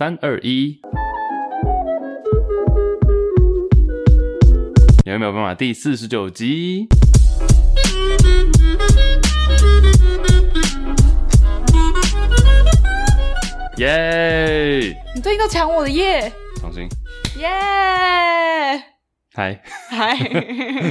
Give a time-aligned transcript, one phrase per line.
[0.00, 0.80] 三二一，
[5.04, 5.54] 有没有办法？
[5.54, 6.88] 第四十九集，
[13.76, 14.96] 耶！
[15.14, 16.32] 你最近都抢我的耶！
[16.58, 16.88] 重新，
[17.36, 17.46] 耶！
[19.34, 20.16] 嗨嗨，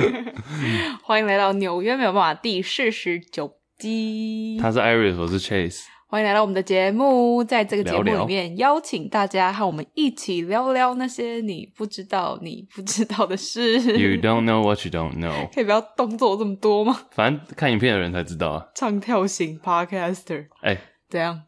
[1.02, 4.60] 欢迎来到纽约没有办法第四十九集。
[4.62, 5.86] 他是 Iris，我是 Chase。
[6.12, 13.74] 欢迎来到我们的节目，在这个节目里面，邀请大家和我们一起聊聊那些你不知道、你不知道的事。
[13.80, 15.48] You don't know what you don't know。
[15.54, 17.00] 可以不要动作这么多吗？
[17.12, 18.66] 反正看影片的人才知道啊。
[18.74, 20.48] 唱跳型 Podcaster。
[20.62, 21.44] 哎、欸，怎样？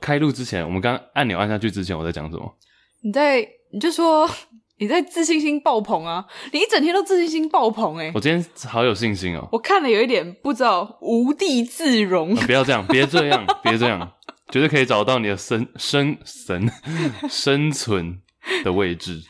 [0.00, 2.56] 开录之前，我们刚按钮按下去之前，我在讲什么？
[3.02, 4.26] 你在，你就说。
[4.78, 6.26] 你在自信心爆棚啊！
[6.52, 8.12] 你一整天都自信心爆棚哎、欸！
[8.14, 9.48] 我今天好有信心哦！
[9.50, 12.34] 我看了有一点不知道无地自容。
[12.34, 14.12] 啊、不要这样，别这样， 别这样，
[14.50, 16.70] 绝对可以找到你的生生神
[17.30, 18.20] 生存
[18.64, 19.22] 的位置。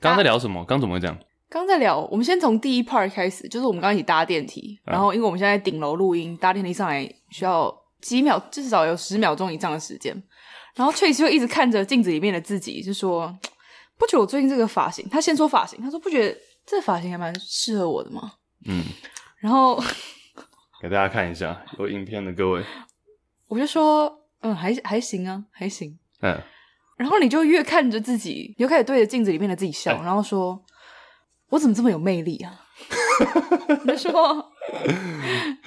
[0.00, 0.64] 刚刚在聊什么？
[0.64, 1.18] 刚、啊、怎么会这样？
[1.50, 10.22] 刚在聊，我们先从第一 part 开始，就是我们刚一起搭电梯，然后因为我们现在顶楼录音，搭电梯上来需要几秒，至少有十秒钟以上的时间。
[10.76, 13.36] 然后 Chase 就一直看着镜子里面的自己，就说。
[14.04, 15.08] 不觉得我最近这个发型？
[15.08, 18.32] 他先说发型，他说不觉得这发型还蛮适合我的吗？
[18.66, 18.82] 嗯，
[19.38, 19.82] 然后
[20.82, 22.62] 给大家看一下有影片的各位，
[23.48, 25.98] 我就说嗯，还还行啊，还行。
[26.20, 26.38] 嗯，
[26.96, 30.62] 然后你就越看着自己，你就开始对着镜子里面的自己笑，嗯、然后说
[31.48, 32.60] ：“我怎么这么有魅力啊？”
[33.84, 34.52] 你就说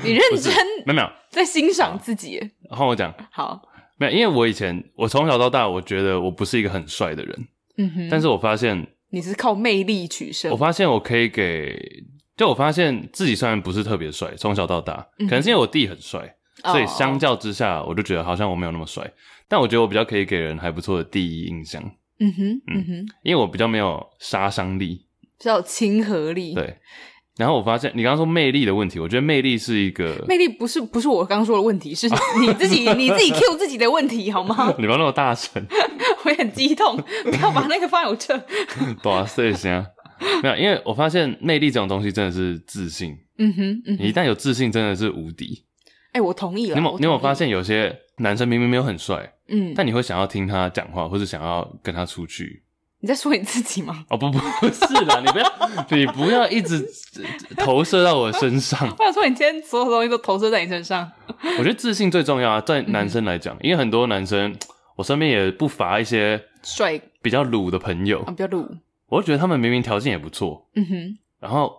[0.04, 0.54] 你认真
[0.86, 2.38] 没有没有在欣赏自己。
[2.70, 3.62] 然后我讲好
[3.98, 7.48] 没有，因为我以前我从小到大，我觉得我不是一个很帅的人。
[7.78, 10.52] 嗯哼，但是我发现你是靠魅力取胜。
[10.52, 12.04] 我发现我可以给，
[12.36, 19.04] 就我发现自己虽然不是特别帅，从小到大，可能是因为我弟很帅，嗯，所以相较之下，我就觉得好像我没有那么帅。
[19.04, 19.12] 哦。
[19.48, 21.82] 但我觉得我比较可以给人还不错的第一印象。
[22.20, 25.06] 嗯哼，嗯哼，因为我比较没有杀伤力，
[25.38, 26.54] 比较有亲和力。
[26.54, 26.78] 对。
[27.38, 32.08] 然后我发现，你刚刚说魅力的问题，我觉得魅力是一个魅力，不是不是我刚刚说的问题，是
[32.40, 34.74] 你自己 你自己 cue 自己的问题好吗？
[34.80, 35.64] 你不要那么大声，
[36.26, 38.38] 我也很激动，不要把那个放有这。
[39.04, 39.86] 多谢行
[40.42, 43.16] 没有，因为我发现魅力这种东西真的是自信。
[43.38, 45.64] 嗯哼，嗯哼，你一旦有自信，真的是无敌。
[46.14, 46.80] 哎、欸，我同意了。
[46.80, 52.64] 你有你有发现，有些男生明明没有很帅，嗯，但你会想要听他讲话，或者想要跟他出去。
[53.00, 54.06] 你在说你自己吗？
[54.10, 56.88] 哦不不是啦，你不要你不要一直
[57.58, 58.80] 投射到我身上。
[58.98, 61.10] 我想说，你今天所有东西都投射在你身上。
[61.60, 64.56] 我觉得自信最重要啊，在男生来讲、嗯，因为很多男生，
[64.96, 68.68] 我身边也不乏一些帅、比较鲁的朋友，比较鲁。
[69.08, 71.72] 我就觉得他们明明条件也不错，嗯哼，然后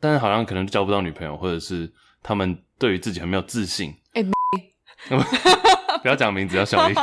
[0.00, 3.94] 但是好像可能交不到女朋友，或者是他们对于自己很没有自信。
[4.14, 4.22] 哎、
[5.10, 5.16] 欸，
[6.02, 6.94] 不要讲名字，要小力。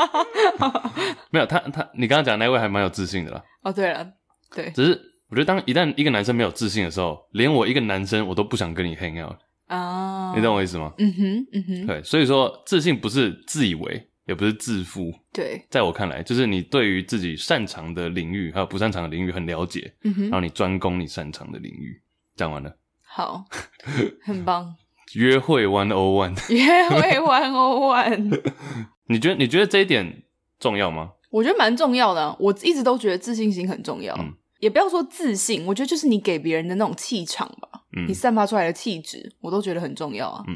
[1.31, 3.43] 没有他，他你刚刚讲那位还蛮有自信的啦。
[3.63, 4.07] 哦，对了，
[4.53, 4.99] 对，只是
[5.29, 10.33] 我觉得当一旦一个男生没有自信的时候，连我一个男生我都不想跟你 hang out 啊。
[10.35, 10.93] 你懂我意思吗？
[10.97, 11.87] 嗯哼，嗯哼。
[11.87, 15.13] 对，所以说自信不是自以为，也不是自负。
[15.31, 22.01] 对，在我看来，就是你对于自己擅长的领域还有不擅长的领域很了解，嗯哼，然后你专攻你擅长的领域。
[22.35, 22.73] 讲完了，
[23.05, 23.43] 好，
[24.23, 24.75] 很棒。
[25.15, 28.41] 约会 one o one，约会 one o one。
[29.07, 30.23] 你觉得你觉得这一点
[30.59, 31.11] 重要吗？
[31.31, 34.15] 我觉得蛮重要的啊，我一直都觉得自信心很重要。
[34.19, 37.69] 嗯，也不要说自信，我觉得就是你给别人的那种气场吧。
[37.95, 40.43] 嗯，你散发出来的气质，我都觉得很重要啊。
[40.47, 40.55] 嗯，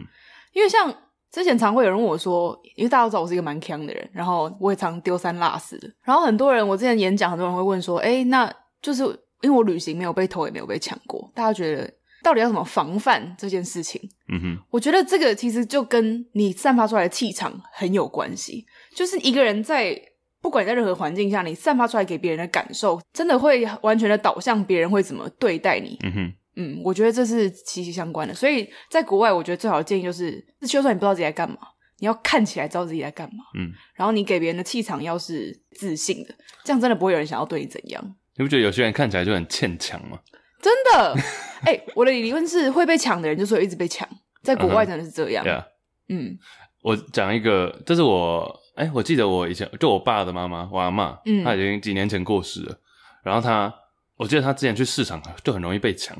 [0.53, 0.93] 因为像
[1.31, 5.89] 之前常会有人问我说，因为大家都知道我是一个蛮强的人，然后我也常丢三落四的。
[6.03, 8.51] 然后很多人，我之前演讲，很多人会问说，哎，那
[8.81, 9.03] 就是
[9.41, 11.91] 因为我旅行没有被偷，也没有被抢过，大家觉得。
[12.23, 14.01] 到底要怎么防范这件事情？
[14.29, 18.65] 嗯哼，我觉得这个其实就跟你散发出来的气场很有关系。
[18.95, 19.99] 就是一个人在
[20.41, 25.97] 不管在任何环境下，你散发出来给别人的感受，真的会完全的导向别人会怎么对待你。
[26.03, 28.33] 嗯哼，嗯，我觉得这是息息相关的。
[28.33, 31.57] 所以在国外，我觉得最好的建议就是，就算你不知道自己在干嘛，
[31.99, 33.43] 你要看起来知道自己在干嘛。
[33.57, 38.15] 嗯，然后你给别人的气场要是自信的，这样真的不会有人想要对你怎样。
[38.35, 40.19] 你不觉得有些人看起来就很欠强吗？
[40.63, 41.13] 真的。
[41.67, 44.07] 哎、欸，我的理论是会被抢的人，就是会一直被抢。
[44.41, 45.45] 在国外真的是这样。
[45.45, 45.63] Uh -huh.
[46.09, 46.37] 嗯，
[46.81, 52.75] 我讲一个，这是我哎、欸，我记得我以前就我爸的妈妈，我阿妈，嗯，她已经几年前过世了。
[53.23, 53.73] 然后她，
[54.17, 56.17] 我记得她之前去市场就很容易被抢，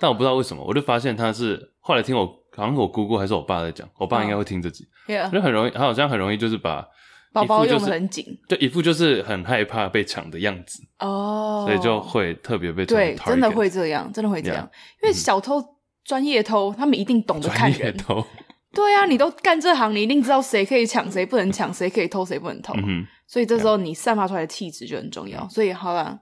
[0.00, 5.42] 但我不知道为什么，我就发现她是后来听我，好像我姑姑还是我爸在讲，我爸应该会听自己，就、oh.
[5.42, 6.86] 很容易，他好像很容易就是把。
[7.34, 14.62] 包包用得很紧，就一副就是很害怕被抢的样子哦，所以就会特别被对，真的会这样，真的会这样，
[15.02, 15.60] 因为小偷、
[16.04, 17.94] 专业偷，他们一定懂得看人。
[17.96, 18.24] 偷，
[18.72, 22.72] 对啊，你都干这行，你一定知道谁可以抢，谁不能抢，谁可以偷，谁不能偷。
[22.76, 25.48] 嗯，所以这时候你散发出来的气质就很重要。
[25.48, 26.16] 所以好了，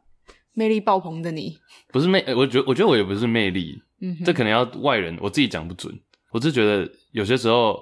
[0.55, 1.59] 魅力爆棚的你，
[1.93, 5.95] 不是魅，我觉得我觉得我也不是魅力，嗯，这可能要外人，我自己讲不准。
[6.31, 7.79] 我是觉得有些时候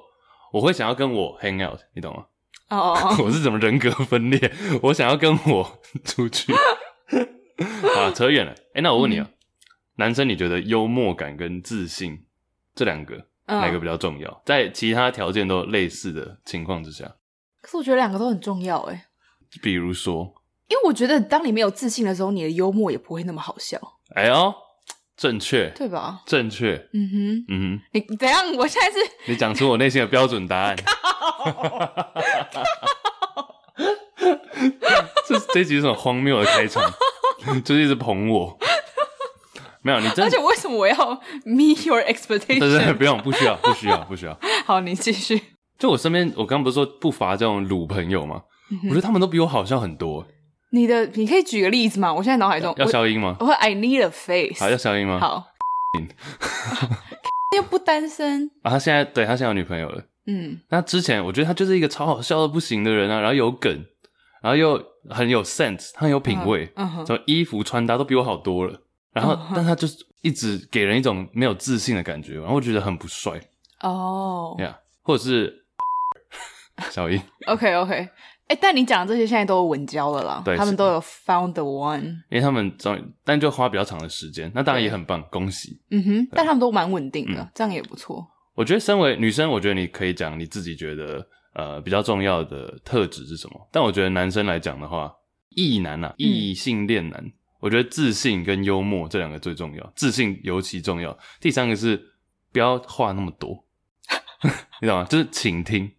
[0.52, 2.24] 我会想要跟我 hang out，你懂吗？
[2.70, 2.96] 哦！
[3.22, 4.52] 我是怎么人格分裂？
[4.82, 6.52] 我想要跟我出去
[7.96, 8.52] 啊，扯远了。
[8.52, 9.34] 哎、欸，那我问你啊，嗯、
[9.96, 12.24] 男生你觉得幽默感跟自信
[12.74, 14.42] 这两个、嗯、哪个比较重要？
[14.46, 17.16] 在其他条件都类似的情况之下，
[17.60, 19.06] 可是我觉得两个都很重要哎。
[19.60, 20.32] 比如说，
[20.68, 23.78] 因为我觉得当你没有自信的时候，你的幽默也不会那么好笑。
[24.14, 24.54] 哎呦！
[25.20, 26.22] 正确，对吧？
[26.24, 28.42] 正确，嗯哼，嗯哼，你怎样？
[28.56, 28.96] 我现在是，
[29.26, 30.74] 你讲出我内心的标准答案。
[35.28, 36.82] 这这集是很荒谬的开场，
[37.62, 38.58] 就是一直捧我。
[39.82, 40.96] 没有你真，而且为什么我要
[41.44, 42.58] meet your expectation？
[42.58, 44.38] 对对，不用，不需要，不需要，不需要。
[44.64, 45.38] 好，你继续。
[45.78, 48.42] 就我身边，我刚刚不是说不乏这种鲁朋友吗？
[48.84, 50.26] 我觉得他们都比我好笑很多。
[50.70, 52.12] 你的，你可以举个例子吗？
[52.12, 53.36] 我现在脑海中要消音吗？
[53.40, 54.60] 我会 I need a face。
[54.60, 55.18] 好，要消音吗？
[55.20, 55.46] 好。
[57.56, 58.70] 又不单身啊？
[58.70, 60.04] 他现在对他现在有女朋友了。
[60.26, 60.60] 嗯。
[60.68, 63.84] 那之前我觉得他就是一个超好笑的不行的人啊，然后有梗，
[64.40, 68.80] 然后又很有 sense，他很有品味，嗯哼，什么衣服穿搭都比我好多了。
[69.12, 73.32] 然后，但他就是一直给人一种没有自信的感觉，然后我觉得很不帅。
[73.80, 74.54] 哦。
[74.60, 75.64] 呀，或者是
[76.92, 77.20] 小英。
[77.48, 78.08] OK OK。
[78.50, 85.80] 哎，但你讲的这些现在都有稳交了啦，对他们都有 found the one，因为他们终于，但就花比较长的时间，那当然也很棒，恭喜。
[85.90, 88.26] 嗯哼，但他们都蛮稳定的，嗯、这样也不错。
[88.56, 91.24] 我觉得身为女生，我觉得你可以讲你自己觉得
[91.54, 95.14] 呃比较重要的特质是什么，但我觉得男生来讲的话，
[95.50, 101.16] 异男啊，异性恋男，嗯、我觉得自信跟幽默这两个最重要，自信尤其重要。
[101.40, 101.96] 第三个是
[102.52, 103.64] 不要话那么多，
[104.82, 105.04] 你懂吗？
[105.04, 105.92] 就是倾听，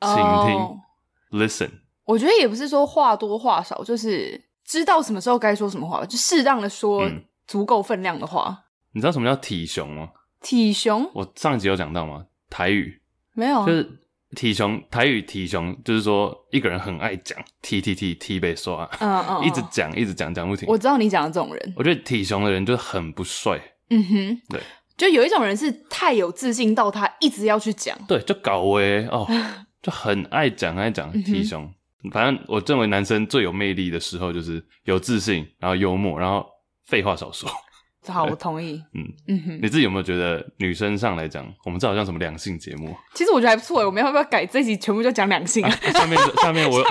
[0.00, 1.68] 倾听、oh.，listen。
[2.08, 7.06] 我觉得也不是说话多话少，就是知道什么时候该说什么话，就适当的说
[7.46, 8.46] 足够分量的话。
[8.48, 8.64] 嗯。
[8.92, 10.08] 你知道什么叫体雄吗？
[10.40, 11.08] 体雄？
[11.12, 12.24] 我上一集有讲到吗？
[12.48, 12.98] 台语
[13.34, 13.86] 没有，就是
[14.34, 14.82] 体雄。
[14.90, 20.66] 台语体雄就是说一个人很爱讲，T T T T 被刷，嗯嗯，一直讲一直讲讲不停。
[20.66, 23.60] 我知道你讲的这种人，我觉得体雄的人就很不帅。
[23.90, 24.60] 嗯哼，对，
[24.96, 29.28] 就有一种人是太有自信到他一直要去讲，对，就搞威哦，
[29.82, 31.70] 就很爱讲爱讲体熊。
[32.12, 36.46] 反正我认为男生最有魅力的时候就是有自信，然后幽默，然后
[36.84, 37.48] 废话少说。
[38.06, 38.82] 好，我同意。
[38.94, 42.96] 嗯嗯哼，你自己有没有觉得女生上来讲，我们这好像什么两性节目？
[43.14, 45.70] 其实我觉得还不错诶，我们要不要改这集全部就讲两性啊？
[45.92, 46.82] 下面下面 我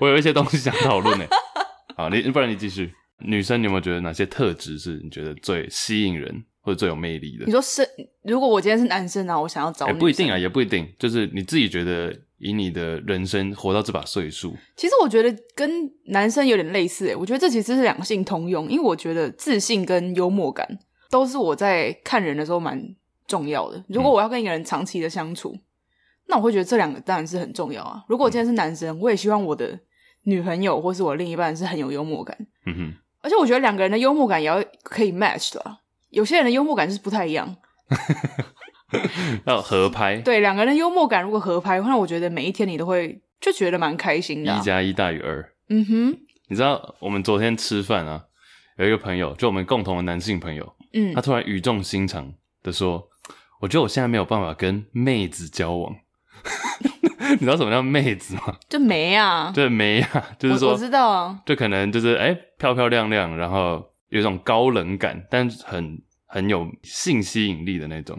[0.00, 1.28] 我有一些东西想讨论诶。
[1.94, 2.90] 好，你不然你继续。
[3.18, 7.44] 女生你有没有觉得哪些特质是你觉得最吸引人或者最有魅力的？
[7.44, 7.86] 你说是，
[8.22, 12.16] 如果我今天是男生呢，我想要找你，不一定啊，也不一定，就是你自己觉得。
[12.40, 15.70] 以你的人生活到这把岁数，其实我觉得跟
[16.06, 17.14] 男生有点类似诶。
[17.14, 20.66] 我觉得这其实是两性通用，因为我觉得自信跟幽默感
[21.10, 22.82] 都是我在看人的时候蛮
[23.26, 23.84] 重要的。
[23.88, 25.60] 如果我要跟一个人长期的相处，嗯、
[26.28, 28.02] 那我会觉得这两个当然是很重要啊。
[28.08, 29.78] 如果我今天是男生，我也希望我的
[30.24, 32.34] 女朋友或是我另一半是很有幽默感。
[32.64, 35.78] 嗯哼，而且我觉得两个人的幽默感也要可以 match 的。
[36.08, 37.54] 有些人的幽默感是不太一样。
[39.46, 44.58] 要合拍，对，两个人幽默感如果合拍，那我觉得每一天你都会就觉得蛮开心的啊。
[44.58, 46.16] 一加一大于二，嗯哼。
[46.48, 48.24] 你知道我们昨天吃饭啊，
[48.76, 52.32] 有一个朋友，就我们共同的男性朋友，嗯，他突然语重心长
[52.64, 53.08] 的说
[53.62, 55.94] ：“我觉得我现在没有办法跟妹子交往。
[57.30, 58.56] ”你知道什么叫妹子吗？
[58.68, 68.18] 就没啊， 对，没啊，就是说我，我知道啊，就可能就是哎、欸，漂漂亮亮，然后有一种高冷感，但很很有性吸引力的那种。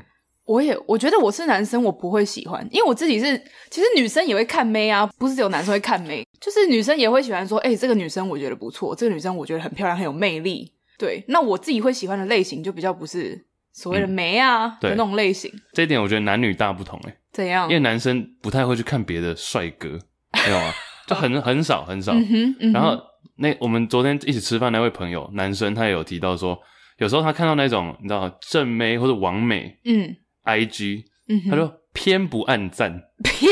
[0.51, 10.70] 我也我觉得我是男生，我不会喜欢，因为我自己是，其实女生也会看妹啊，不是只有男生会看妹，就是女生也会喜欢说，哎、欸，这个女生我觉得不错，这个女生我觉得很漂亮，很有魅力。
[10.98, 13.41] 对，那我自己会喜欢的类型就比较不是
[13.72, 15.50] 所谓的妹啊、嗯、的那种类型。
[15.74, 17.15] 这一点我觉得男女大不同哎。
[17.31, 17.70] 怎样？
[17.70, 19.98] 因为男生不太会去看别的帅哥，
[20.46, 20.74] 没有啊？
[21.08, 22.12] 就很很少很少。
[22.12, 23.01] 嗯哼嗯哼，然后
[23.38, 26.60] 那我们昨天一起吃饭那位朋友，男生他也有提到说，
[26.98, 30.13] 有时候他看到那种你知道正妹或者王美，嗯。
[30.43, 31.05] I G，
[31.50, 33.51] 他说偏不按赞， 偏，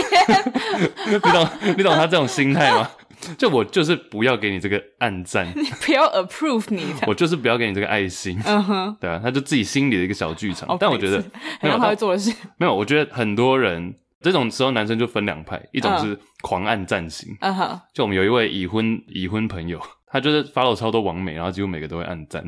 [1.12, 2.90] 你懂你懂他这种心态吗？
[3.38, 10.70] 就我就是不要给你这个暗赞， 你不要 approve 你，我就是不要给你这个爱心，嗯哼，对啊，他就自己心里的一个小剧场。
[10.70, 11.22] 哦但我觉得
[11.62, 22.42] 没有他会做的事，没有，我觉得很多人这种时候男生就分两派，一种是狂暗赞型，嗯哼，就我们有一位已婚已婚朋友，他就是 follow 超多网美，然后几乎每个都会暗赞。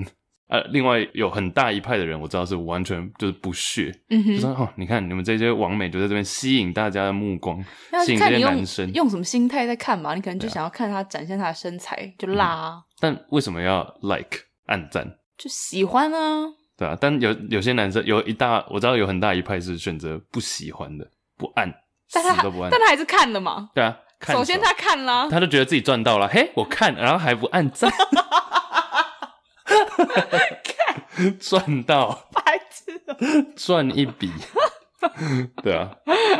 [0.51, 8.91] 呃，另外有很大一派的人，我知道是完全就是不屑，嗯哼，就说哦，你看你们这些网美就在这边吸引大家的目光，那吸引这些男生。
[8.91, 10.13] 用什么心态在看嘛？
[10.13, 15.15] 你可能就想要看他展现他的身材，就辣啊，但为什么要 like 暗赞？
[15.37, 16.49] 就喜欢啊。
[16.77, 21.73] 对啊，但有有些男生有一大，我知道有很大一派是选择不喜欢的，不按，
[22.11, 22.69] 但他死都不按。
[22.69, 23.69] 但他还是看了嘛。
[23.73, 27.89] 对啊，看首先他看了，他就觉得自己赚到了，嘿，我看，然后还不按赞。
[31.39, 33.15] 赚到，白痴喔，
[33.55, 34.31] 赚一笔，
[35.61, 35.91] 对啊，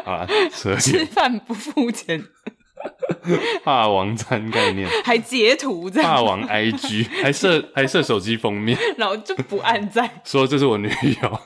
[0.06, 2.24] 啊，扯吃饭不付钱，
[3.64, 10.90] 霸王餐概念，还截图这样，霸王 IG 还设还设手机封面，然后就不按赞，说这是我女
[11.22, 11.40] 友，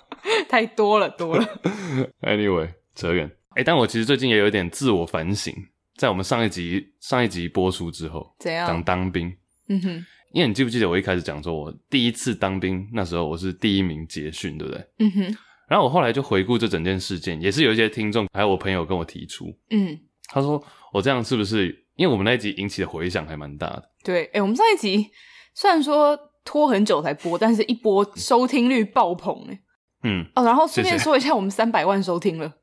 [0.48, 1.46] 太多了多了。
[2.22, 5.54] Anyway，扯远，哎、欸，但我其实最近也有点自我反省，
[5.98, 8.68] 在我们上一集上一集播出之后，怎样？
[8.68, 9.36] 讲当兵，
[9.68, 10.06] 嗯哼。
[10.36, 14.86] 因为你记不记得我一开始讲说，我第一次当兵那时候我是第一名结训，对不对？
[15.00, 15.38] 嗯哼。
[15.70, 20.62] 然后我后来就回顾这整件事件，也是有一些听众还有我朋友跟我提出，嗯，他说
[20.92, 21.74] 我这样是不是？
[21.96, 23.84] 因为我们那一集引起的回响还蛮大的。
[24.04, 25.10] 对，哎，我们上一集
[25.54, 29.58] 虽然说拖很久才播，但是一播收听率爆棚，哎，
[30.04, 32.54] 嗯，哦，然后顺便说一下，我们三百万收听了，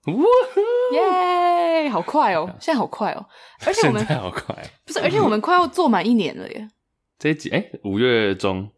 [0.92, 3.24] 耶，好快哦， 现在好快哦，
[3.64, 6.68] 而且我们现在好快，不是，而且我们快要做满一年了耶。
[7.22, 8.68] 这一集哎，五月中，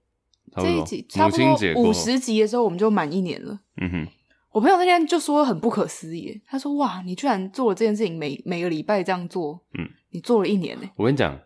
[0.56, 3.58] 这一集差不多五十集的时候，我们就满一年了。
[3.80, 4.06] 嗯哼，
[4.52, 11.40] 我朋友那天就说很不可思议，他说：“哇，你居然做了这件事情，每每个礼拜这样做，嗯，你做了一年呢。”我跟你讲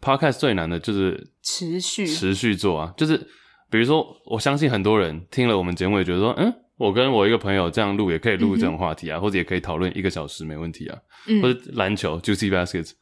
[0.00, 2.04] ，Podcast 最难的就是持续。
[2.04, 3.16] 持续做啊，就是
[3.70, 12.94] 比如说，我相信很多人听了我们节目也觉得说，嗯，我跟我一个朋友这样录也可以录这种话题啊，嗯、或者也可以讨论一个小时没问题啊，嗯、或者篮球 Juicy Baskets，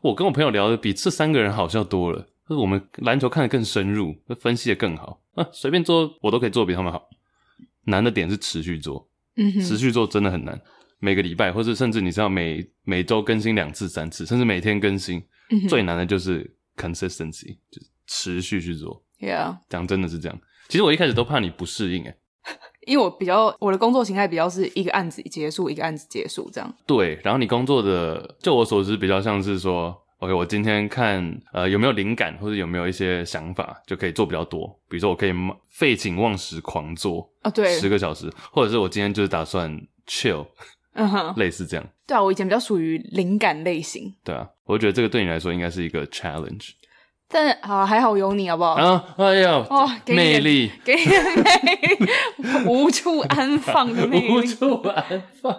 [0.00, 2.26] 我跟我朋友聊的比这三个人好笑多了。
[2.50, 5.48] 就是我们篮球看得更深入，分析得更好啊！
[5.52, 7.08] 随便做我都可以做比他们好。
[7.84, 10.60] 难的点是持续做，嗯，持续做真的很难。
[10.98, 19.00] 每个礼拜，或者甚至你知道每每周更新两次、三次，甚至每天更新，嗯、最难的就是 consistency，就是持续去做。
[19.20, 20.36] Yeah，讲真的是这样。
[20.68, 22.16] 其实我一开始都怕你不适应，诶
[22.88, 26.74] 因为我比较我的工作形态比较是一个案子结束，一个案子结束这样。
[26.84, 29.96] 对，然后你工作的，就我所知，比较像是说。
[30.20, 34.68] OK，我今天看呃有没有灵感，或者有没有一些想法，就可以做比较多。
[34.86, 35.32] 比如说，我可以
[35.70, 39.74] 废寝忘食狂做啊，对，十个小时，或者是我今天就是打算
[40.06, 40.46] chill，
[40.92, 41.86] 嗯哼， 类似这样。
[42.06, 44.14] 对啊，我以前比较属于灵感类型。
[44.22, 46.72] 对啊，我觉得这个对你来说应该是一个 challenge。
[47.32, 48.72] 但好还好有你好不好？
[48.72, 55.56] 啊，哎呀，哦，魅力，给你魅力， 无处安放的魅力，无处安放。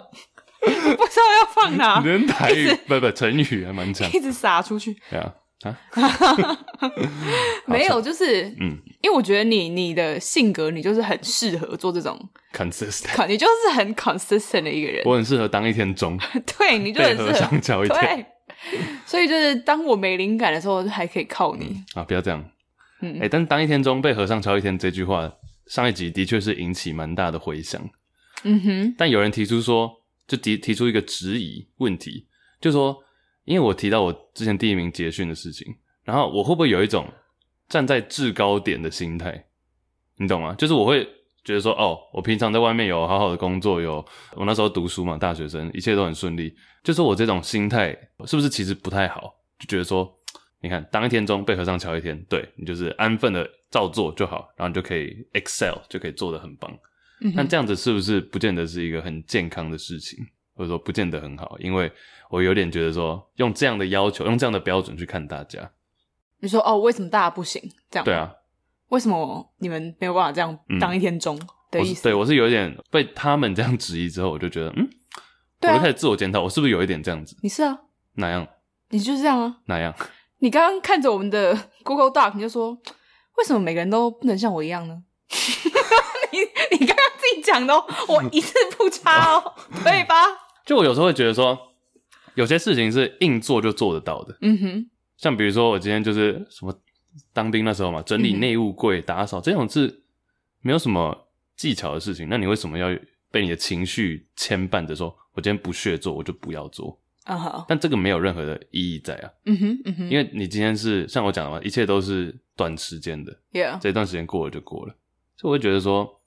[0.96, 4.96] 不知道要放哪，人台语不不成语还蛮强，一直撒出去。
[5.10, 5.78] 对啊啊，
[7.66, 12.18] 没有，就是嗯，因为我觉得你你的性格，你就是很适合做这种
[12.52, 15.02] consistent， 你就是很 consistent 的一个人。
[15.04, 16.18] 我很适合当一天钟，
[16.58, 18.26] 对，你就很适合上交一天。
[19.06, 22.02] 所以就是当我没灵感的时候，还可以靠你啊！
[22.04, 22.44] 不要这样，
[23.00, 25.32] 嗯，哎，但当一天钟被和尚敲一天这句话，
[25.66, 27.80] 上一集的确是引起蛮大的回响。
[28.44, 30.01] 嗯哼，但有人提出说。
[30.26, 32.26] 就提提出一个质疑问题，
[32.60, 32.96] 就说，
[33.44, 35.74] 因为我提到我之前第一名捷讯的事情，
[36.04, 37.06] 然后我会不会有一种
[37.68, 39.46] 站在制高点的心态？
[40.16, 40.54] 你懂吗？
[40.54, 41.04] 就是我会
[41.44, 44.04] 觉得说，哦，我平常在外面有好好的工作，有
[44.36, 46.54] 我那时候读书嘛，大学生，一切都很顺利。
[46.84, 47.90] 就说我这种心态
[48.26, 49.34] 是不是其实不太好？
[49.58, 50.08] 就觉得说，
[50.60, 56.72] 你看，当一天钟被和尚敲一天，对，你就是安分的照做就好，然后你就可以 excel，就可以做得很棒。
[57.34, 60.18] 那这样子是不是不见得是一个很健康的事情，
[60.54, 61.56] 或者说不见得很好？
[61.58, 61.90] 因为
[62.30, 65.70] 我有点觉得说，用这样的要求，用这样的标准去看大家，
[66.40, 67.62] 你说哦，为什么大家不行？
[67.90, 68.04] 这样？
[68.04, 68.32] 对啊，
[68.88, 71.38] 为什么你们没有办法这样当一天钟
[71.70, 72.02] 的意思？
[72.02, 74.88] 对我是有一点被他们这样质疑之后，我就觉得，嗯，
[75.62, 77.36] 我就开始自我检讨，我是不是有一点这样子？
[77.42, 77.78] 你是啊？
[78.14, 78.46] 哪样？
[78.90, 79.58] 你就是这样啊？
[79.66, 79.94] 哪样？
[80.40, 82.72] 你刚刚看着我们的 Google Doc，你就说，
[83.38, 85.02] 为什么每个人都不能像我一样呢？
[86.32, 86.38] 你
[86.78, 87.06] 你刚刚
[87.42, 87.74] 讲的，
[88.08, 90.14] 我一字不差 哦，可以吧？
[90.64, 91.58] 就我有时候会觉得说，
[92.34, 94.38] 有些事情是硬做就做得到的。
[94.40, 96.72] 嗯哼，像比如说我今天就是什么
[97.32, 100.02] 当兵那时候嘛，整理内务柜、打扫这种是
[100.60, 102.28] 没有什么技巧的事情。
[102.30, 102.88] 那你为什么要
[103.30, 106.98] 被你的情绪牵绊着，说我今天不屑做，我就不要做。
[107.24, 109.30] 啊哈，但这个没有任何的意义在啊。
[109.46, 114.94] 嗯哼，嗯哼，因为你今天是像我讲的嘛，一切都是短时间的，Yeah，这段时间过了就过了，
[115.36, 116.20] 所以我会觉得说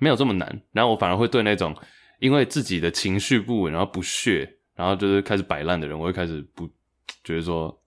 [0.00, 0.62] 没有这么难。
[0.72, 1.72] 然后我反而会对那种
[2.18, 6.68] 因为自己的情绪不稳，然后不屑，然后就是开始摆烂的人，我会开始不
[7.22, 7.80] 觉得说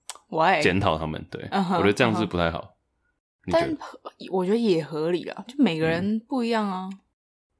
[0.62, 1.22] 检讨他们。
[1.30, 2.58] 对，uh -huh, 我觉得这样是不太好。
[2.58, 2.70] Uh -huh.
[3.52, 3.76] 但
[4.30, 6.88] 我觉得也合理啊，就每个人不一样啊。
[6.90, 6.98] 嗯、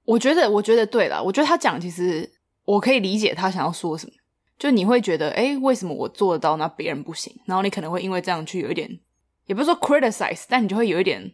[0.05, 1.23] 我觉得，我觉得对了。
[1.23, 2.27] 我觉得他讲其实
[2.65, 4.13] 我可以理解他想要说什么。
[4.57, 7.35] 就你会觉得，哎、欸，为什么我做得到，那别人不行？
[7.45, 8.89] 然后你可能会因为这样去有一点，
[9.47, 11.33] 也不是说 criticize，但你就会有一点、嗯、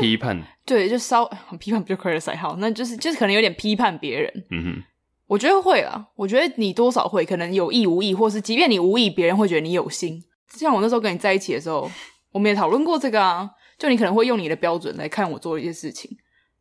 [0.00, 0.42] 批判。
[0.64, 1.24] 对，就稍
[1.58, 4.44] 批判不就 criticize 好，那就是就是可能有点批判别人。
[4.50, 4.82] 嗯哼，
[5.26, 6.06] 我觉得会啦。
[6.16, 10.22] 我觉得你多少会，可能有意无意，或是即便你无意，别人会觉得你有心。
[10.48, 11.90] 像我那时候跟你在一起的时候，
[12.32, 13.50] 我们也讨论过这个啊。
[13.78, 16.10] 就你可能会用你的标准来看我做的一些事情，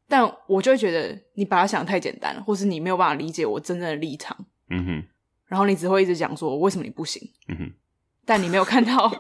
[0.08, 4.36] 但我就会觉得你把它想得太简单了，或是你没有办法理解我真正的立场。
[4.70, 5.04] 嗯哼。
[5.48, 7.22] 然后你只会一直讲说为什么你不行。
[7.48, 7.74] 嗯哼。
[8.26, 9.12] 但你没有看到。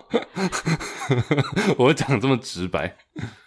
[1.77, 2.95] 我会讲这么直白。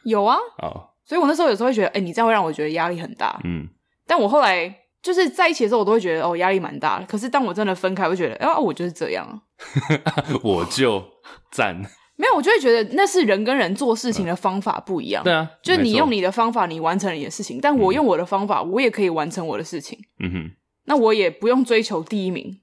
[0.04, 0.36] 有啊。
[0.62, 0.90] 哦。
[1.04, 3.40] 所以我那时候有时候会觉得，哎，你这样会让我觉得压力很大。
[3.44, 3.68] 嗯。
[4.06, 4.72] 但我后来
[5.02, 7.06] 就是在一起的时候，我都会觉得哦，压力蛮大的。
[7.06, 9.42] 可是当我真的分开，我会觉得，啊，我就是这样。
[10.42, 11.04] 我就
[11.50, 11.80] 赞。
[12.16, 15.22] 没有，我就会觉得那是人跟人做事情的方法不一样。
[15.22, 19.98] 对啊，就是你用你的方法，你完成了你的事情，但我用我的方法，我也可以完成我的事情。
[20.18, 20.50] 嗯哼，
[20.86, 22.60] 那我也不用追求第一名。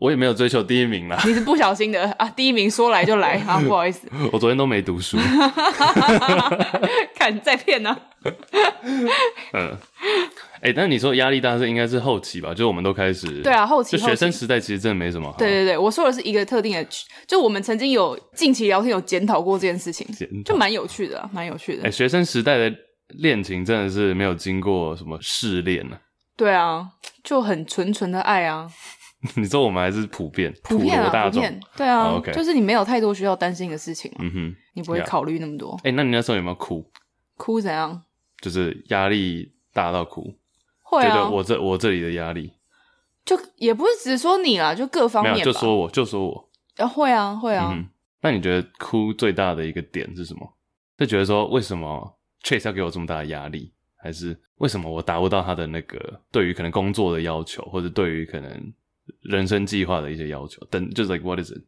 [0.00, 1.20] 我也没有追求第一名啦。
[1.24, 4.08] 你是不小心的啊，第一名说来就来 啊，不好意思。
[4.32, 5.18] 我昨天都没读书。
[7.14, 7.96] 看在骗呢。
[9.52, 9.76] 嗯。
[10.60, 12.50] 哎、欸，但是你说压力大是应该是后期吧？
[12.50, 15.38] 就是我们都开始对啊，后期就学生时代其实真的没什么好。
[15.38, 16.84] 对对对，我说的是一个特定的，
[17.28, 20.04] 就我们曾经有近期聊天有检讨过这件事情，
[20.44, 21.82] 就蛮有趣的，蛮有趣的。
[21.82, 22.74] 哎、欸，学生时代的
[23.20, 25.96] 恋情真的是没有经过什么试炼呢？
[26.36, 26.84] 对啊，
[27.22, 28.68] 就很纯纯的爱啊。
[29.36, 35.78] 你说我们还是普遍普遍啊，大众普遍对啊、oh, 就是你没有太多需要担心的事情，嗯哼，你不会考虑那么多。
[35.82, 36.88] 哎、那你那时候有没有哭？
[37.36, 38.02] 哭怎样？
[38.40, 40.34] 就是压力大到哭。
[40.82, 42.52] 会啊、觉得我这我这里的压力，
[43.24, 45.44] 就也不是只说你啦，就各方面。
[45.44, 47.86] 就说我就说我，啊会啊会啊、嗯。
[48.20, 50.54] 那你觉得哭最大的一个点是什么？
[50.96, 58.72] 就觉得说为什么 Chase 要给我这么大的压力，还是为什么我达不到他的那个对于可能工作的要求，或者对于可能
[59.22, 60.64] 人生计划的一些要求？
[60.70, 61.62] 等就是 like what is it？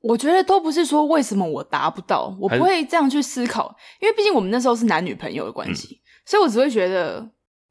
[0.00, 7.30] 我觉得都不是说为什么我达不到，我不会这样去思考，因为毕竟我们那时候是男女朋友的关系、嗯，所以我只会觉得。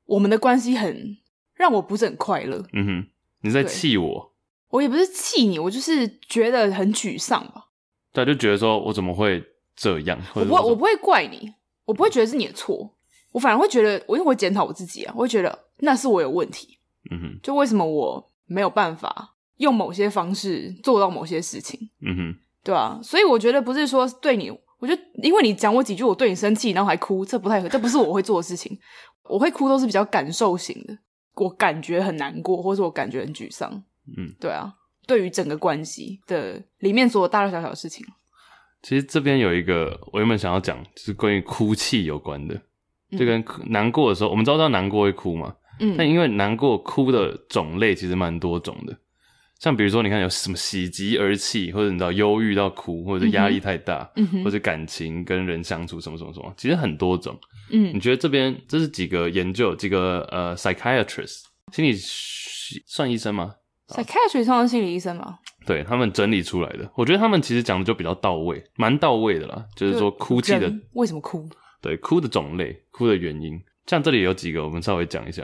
[0.10, 1.16] 我们的关系很
[1.54, 2.66] 让我不是很快乐。
[2.74, 3.08] 嗯哼，
[3.42, 4.34] 你在气我？
[4.70, 7.68] 我也不是气你，我就是觉得很沮丧吧。
[8.12, 9.44] 对，就觉得说我怎么会
[9.76, 10.20] 这样？
[10.34, 11.54] 我不，我不会怪你，
[11.86, 12.92] 我不会觉得是你的错，
[13.34, 16.80] 我反而会觉得，我因为我会检讨我自己啊，我会觉得那是我有问题。
[17.12, 21.80] 嗯哼，就为什么我没有办法用某些方式做到某些事情？
[22.02, 28.78] 嗯哼，对啊，所以我觉得不是说对你，我觉得因为你讲我几句，我对你生气，然后还哭，这不太合，这不是我会做的事情。
[29.30, 30.98] 我会哭都是比较感受型的，
[31.36, 33.72] 我感觉很难过，或者我感觉很沮丧。
[34.18, 34.74] 嗯，对啊，
[35.06, 38.04] 对于整个关系的里面所有大大小小的事情，
[38.82, 42.60] 其实这边有一个我原本想要讲，就是关于哭泣有关的，
[43.12, 48.98] 就跟难过的时候，嗯、我们知道难过会哭嘛，嗯，但因为难过哭的种类其实蛮多种的。
[49.60, 57.38] 像比如说，你看有什么喜极而泣，或者你知道忧郁到哭，或者压力太大，嗯，或者感情跟人相处什么什么什么，其实很多种。
[57.70, 61.42] 嗯，你觉得这边这是几个研究，几个呃，psychiatrist
[61.74, 63.54] 心理算医生吗
[63.90, 65.40] ？psychiatrist 算心理医生吗？
[65.66, 69.66] 对，他们整理出来的，我觉得他们其实讲的就比较到位，蛮到位的啦。
[69.76, 71.48] 就是说哭泣的为什么哭？
[71.82, 73.60] 对，哭的种类，哭的原因。
[73.88, 75.44] 像这里有几个，我们稍微讲一下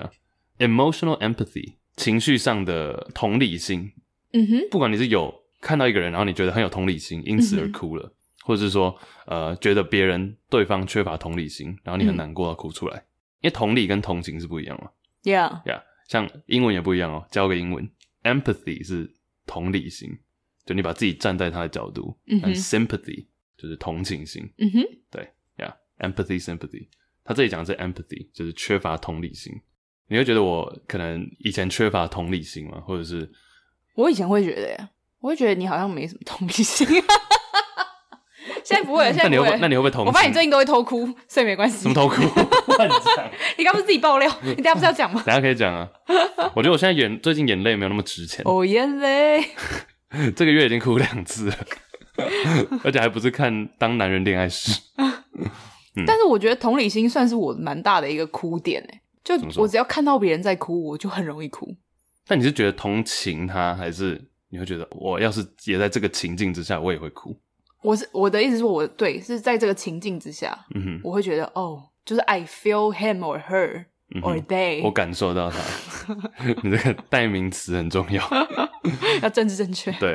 [0.60, 3.92] ：emotional empathy 情绪上的同理心。
[4.34, 8.12] 嗯哼，不管你是有看到一个人，然后你觉得很有同理心，因此而哭了，嗯、
[8.44, 13.08] 或者是说，呃，觉得别人对方缺乏同理心，然后你很难过要哭出来，嗯，
[13.42, 14.92] 因为同理跟同情是不一样嘛。
[15.24, 17.26] Yeah，Yeah，像英文也不一样哦。
[17.32, 17.90] 教个英文
[18.24, 19.10] ，empathy 是
[19.48, 20.20] 同理心，
[20.66, 23.26] 就你把自己站在他的角度，嗯哼，sympathy
[23.58, 24.48] 就是同情心。
[24.58, 26.90] 嗯哼，对，Yeah，empathy sympathy，
[27.24, 29.54] 他这里讲的是 empathy，就是缺乏同理心。
[30.08, 32.82] 你会觉得我可能以前缺乏同理心吗？
[32.86, 33.30] 或者是？
[33.96, 34.90] 我以前会觉得呀，
[35.22, 36.88] 我会觉得你好像没什么同理心。
[38.64, 39.44] 现在不会，现在不会。
[39.44, 40.08] 那你会，那你会不会同情？
[40.08, 41.84] 我发现你最近都会偷哭，所以没关系。
[41.84, 42.22] 什么偷哭？
[42.78, 43.32] 乱讲！
[43.58, 44.32] 你刚不是自己爆料？
[44.44, 45.22] 你等下不是要讲吗？
[45.26, 45.90] 等下可以讲啊。
[46.56, 48.42] 我觉得我现在眼最近眼泪没有那么值钱。
[48.46, 49.44] 哦，眼泪。
[50.36, 51.58] 这个月已经哭两次了，
[52.84, 54.72] 而且还不是看《当男人恋爱时》。
[56.06, 59.02] 但是我觉得同理心算是我蛮大的一个哭点诶。
[59.26, 61.76] 就我只要看到别人在哭，我就很容易哭。
[62.28, 67.36] 但你是觉得同情他，还是你会觉得我要是也在这个情境之下，我也会哭？
[67.82, 73.86] 我是我的意思是说，我对是在这个情境之下，嗯哼，我会觉得哦，就是 I feel him or her、
[74.16, 75.60] 嗯、or they，我感受到他。
[76.64, 78.28] 你这个代名词很重要，
[79.22, 79.92] 要政治正确。
[80.00, 80.14] 对，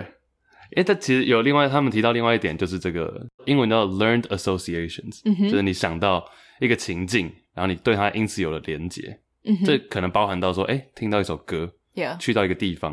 [0.71, 6.29] 因为他其实有另外，他们提到另外一点，就是这个英文叫 learned associations，、嗯、就是你想到
[6.61, 9.19] 一个情境，然后你对他因此有了连结。
[9.65, 11.73] 这可能包含到说，哎，听到一首歌.
[12.19, 12.93] 去到一个地方，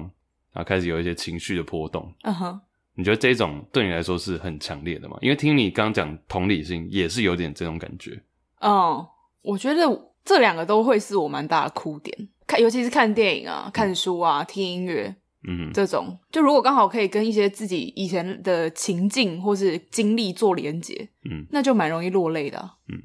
[0.51, 2.13] 然后开始有一些情绪的波动。
[2.23, 2.61] 嗯哼。
[2.95, 5.15] 你觉得这种对你来说是很强烈的吗？
[5.21, 8.19] 因为听你刚刚讲同理心，也是有点这种感觉。
[8.59, 9.05] 嗯，
[9.43, 9.83] 我觉得
[10.25, 12.27] 这两个都会是我蛮大的哭点。
[12.47, 15.15] 看，尤其是看电影啊、看书啊、听音乐，
[15.47, 22.73] 嗯，这种就如果刚好可以跟一些自己以前的情境或是经历做连结，嗯，那就蛮容易落泪的啊。
[22.87, 22.99] 嗯，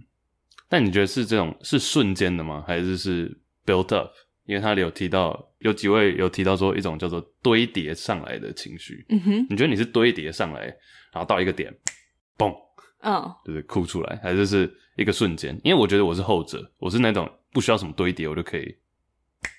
[0.72, 2.64] 但你觉得是这种是瞬间的吗？
[2.66, 3.30] 还是是
[3.66, 4.10] built up？
[4.46, 9.04] 因为他有提到，有几位有提到说一种叫做堆叠上来的情绪。
[9.10, 10.64] 嗯哼，你觉得你是堆叠上来，
[11.12, 11.70] 然后到一个点，
[12.38, 12.56] 嘣，
[13.02, 15.54] 嗯，就是哭出来，还是是一个瞬间？
[15.62, 18.74] 因为我觉得我是后者，我是那种不需要什么堆叠，我就可以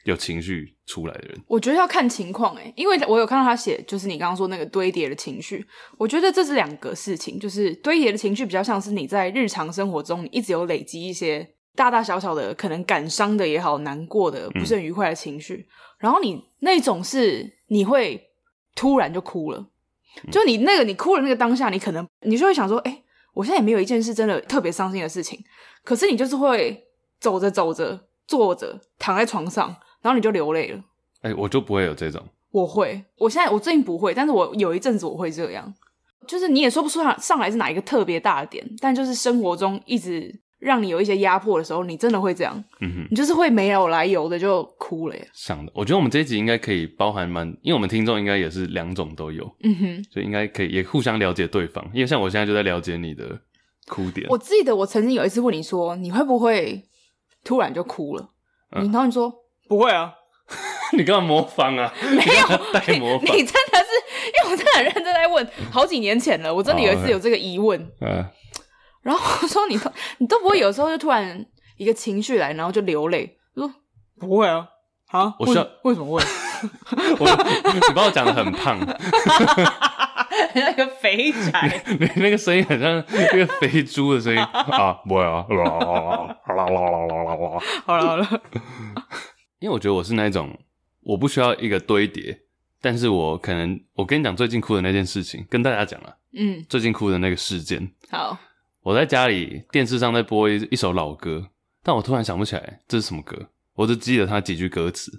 [0.06, 1.42] 有情绪出来的人。
[1.48, 5.66] 我觉得要看情况诶，因为我有看到他写，就是你刚刚说那个堆叠的情绪，
[5.98, 11.48] 我觉得这是两个事情，就是堆叠的情绪比较像是你在日常生活中，你一直有累积一些。
[11.76, 15.66] 大大小小的可能感伤的也好，难过的不是很愉快的情绪，嗯、
[16.02, 18.22] 然后你那种是你会
[18.76, 19.58] 突然就哭了，
[20.24, 25.40] 嗯、就你那个你哭了那个当下，你可能你就会想说，哎、欸，我现在也没有一件事真的特别伤心的事情，
[25.84, 26.80] 可是你就是会
[27.20, 28.00] 走着走着
[28.34, 29.68] 坐着躺在床上，
[30.02, 30.78] 然后你就流泪了。
[31.22, 32.20] 哎、欸，我就不会有这种，
[32.52, 35.72] 我会，我现在我最近不会，但是我有一阵子我会这样，
[36.28, 40.42] 就是你也说不出上上来是哪一个特别大的点，但就是生活中一直。
[40.64, 45.30] 让你有一些压迫的时候，你真的会这样，嗯哼，你就是会没有来由的就哭了耶。
[45.34, 51.86] 想的，我觉得我们这一集应该可以包含蛮，因为我们听众应该也是两种都有，嗯哼，所以应该可以也互相了解对方。
[51.94, 53.38] 因为像我现在就在了解你的
[53.90, 54.26] 哭点。
[54.30, 56.82] 我记得我曾经有一次问你说，你会不会
[57.44, 58.30] 突然就哭了？
[58.76, 59.34] 嗯、然后你说
[59.68, 60.14] 不会啊，
[60.98, 61.94] 你干嘛模仿啊？
[62.02, 63.36] 没有带模仿？
[63.36, 63.90] 你，你真的是，
[64.28, 67.92] 因为我真的很认真在问，好几年前了，我真的有一次有这个疑问，
[69.02, 71.46] 然后我说你都你都不会有时候就突然
[71.78, 73.38] 一个情绪来，然后就流泪。
[73.56, 73.74] 他说
[74.20, 74.68] 不会啊，
[75.10, 76.24] 啊，我需要为什么会？
[77.20, 77.28] 我
[77.74, 78.80] 你把我讲的很胖，
[80.54, 84.40] 很像一个肥宅，你那个声音很像一个肥猪的声音。
[84.44, 85.80] 啊，不会啊，啦啦
[86.56, 88.42] 啦啦啦啦啦，好了好了，
[89.60, 90.58] 因为我觉得我是那种
[91.02, 92.40] 我不需要一个堆叠，
[92.82, 98.38] 但是我可能我跟你讲最近哭的那件事情，跟大家讲了，嗯，最近哭的那个事件，好。
[98.84, 101.48] 我在家里电视上在播一一首老歌，
[101.82, 105.12] 但我突然想不起来这是什么歌，我只记得他几句歌词。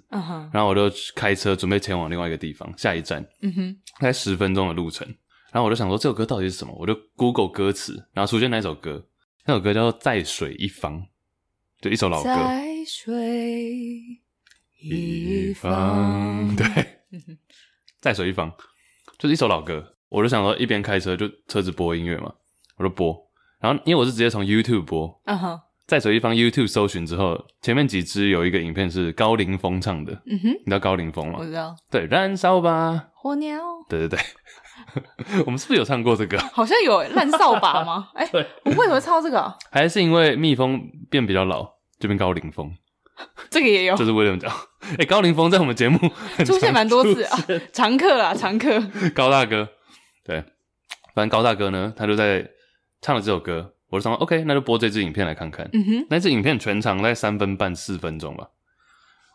[0.51, 3.25] 然后我就开车准备前往另外一个地方，下一站。
[3.41, 5.07] 嗯哼，大概十分钟的路程。
[5.51, 6.75] 然后我就想说这首歌到底是什么？
[6.77, 9.07] 我就 Google 歌词，然后出现那首歌，
[9.45, 10.99] 那首歌叫做《在水一方》，
[11.79, 12.29] 就一首老歌。
[12.29, 14.21] 在水
[14.81, 16.65] 一方，对，
[17.99, 18.51] 在水一方，
[19.17, 19.95] 就是一首老歌。
[20.09, 22.33] 我就想说一边开车就车子播音乐嘛，
[22.77, 23.15] 我就播。
[23.59, 31.35] 然后，因为我是直接从 YouTube 播，嗯哼，在水一方 YouTube 搜寻之后，前面几支有一个影片是高凌风唱的，嗯哼，你知道高凌风吗？
[31.39, 34.19] 我知道，对，燃烧吧，火鸟，对对对，
[35.45, 36.39] 我们是不是有唱过这个？
[36.51, 38.09] 好像有烂扫把吗？
[38.15, 39.39] 哎，对，我为什么会唱这个？
[39.39, 39.55] 啊？
[39.71, 41.63] 还是因为蜜蜂变比较老，
[41.99, 42.73] 就变高凌风，
[43.51, 44.51] 这个也有，就是为了讲，
[44.97, 45.99] 哎，高凌风在我们节目
[46.45, 47.37] 出现蛮多次啊，
[47.71, 48.81] 常客啊，常客，
[49.13, 49.69] 高大哥，
[50.25, 50.43] 对，
[51.13, 52.49] 反正高大哥呢，他就在。
[53.01, 55.69] 唱了这首歌，我就想说 OK，那就播这支影片来看看。
[55.73, 58.49] 嗯哼，那支影片全长在三分半四分钟吧。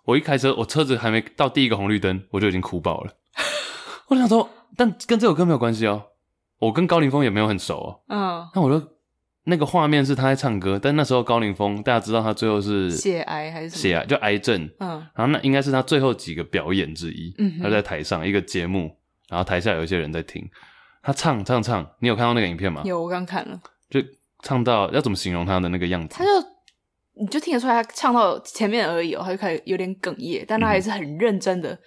[0.04, 3.12] 我一开车，我车子还没到第一个红绿灯，我就已经哭爆了。
[4.08, 6.04] 我想说，但跟这首歌没有关系哦。
[6.58, 8.00] 我跟高凌风也没有很熟哦。
[8.08, 8.86] 嗯，那我说
[9.44, 13.70] 那个画面是他在唱歌，但那时候高凌风大家知道他最后是血癌还是？
[13.70, 14.68] 血癌就癌症。
[14.80, 17.34] 嗯，然后那应该是他最后几个表演之一。
[17.38, 18.94] 嗯，他在台上一个节目，
[19.28, 20.46] 然后台下有一些人在听。
[21.02, 22.82] 他唱唱唱，你有看到那个影片吗？
[22.84, 23.58] 有，我刚看了。
[23.88, 24.00] 就
[24.42, 26.16] 唱到要怎么形容他的那个样子？
[26.16, 26.30] 他就
[27.20, 31.72] 你就听得出来，他唱到前面而已哦，他就开始有点哽咽，但他还是很认真的。
[31.72, 31.78] 嗯、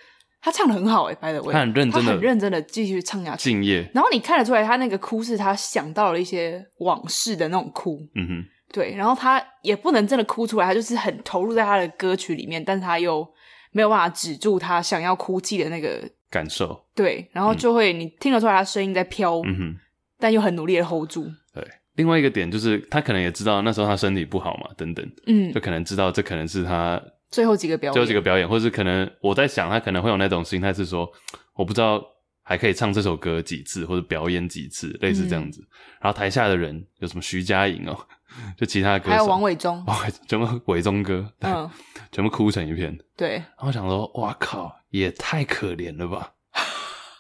[0.41, 3.89] 他唱的很好哎，by the way，他很认真的，很认真的继续唱下去，敬业。
[3.93, 7.99] 然后你看得出来，他那个哭是他想到了一些往事的那种哭。
[8.15, 8.93] 嗯哼，对。
[8.95, 13.27] 然后他也不能真的哭出来，他就是很投入在他的歌曲里面，但是他又
[13.71, 16.07] 没有办法止住他想要哭泣的那个。
[16.29, 16.83] 感受。
[16.95, 19.75] 对，然后就会、嗯、你听得出来他声音在飘，嗯哼，
[20.19, 21.25] 但又很努力的 hold 住。
[21.53, 21.63] 对，
[21.95, 31.12] 另外一个点就是，他可能也知道那时候他身体不好嘛，等等，嗯，就可能知道这可能是他最后几个表演，最后几个表演，或是可能我在想，他可能会有那种心态是说，
[31.53, 32.03] 我不知道
[32.41, 35.62] 还可以唱这首歌几次，或者表演几次，类似这样子。
[35.62, 35.67] 嗯、
[36.01, 37.97] 然后台下的人有什么徐佳莹哦，
[38.58, 41.69] 就其他歌手，还有王伟忠， 哇，全 部伟忠哥，嗯，
[42.12, 42.97] 全部哭成一片。
[43.15, 46.32] 对，然后我想说，哇靠，也太可怜了吧。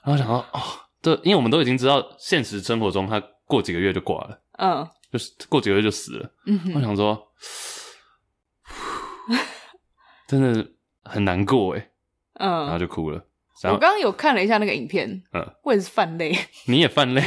[0.03, 0.59] 然后想说，哦，
[1.01, 6.31] 这因为我们都已经知道，现实生活中他过几个月就挂了，嗯，就是过几个月就死了。
[6.45, 7.27] 嗯哼，我想说，
[10.27, 10.67] 真的
[11.03, 11.89] 很难过哎，
[12.35, 13.25] 嗯，然后就哭了。
[13.63, 16.35] 我刚刚有看了一下那个影片，嗯，我也是犯泪，
[16.67, 17.21] 你也犯泪，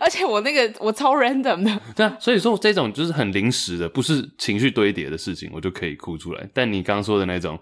[0.00, 6.48] 而且我那个我超 random 的，对啊，所以说这种就是很临时的，不是情绪堆叠的事情，我就可以哭出来。
[6.54, 7.58] 但你刚刚说的那种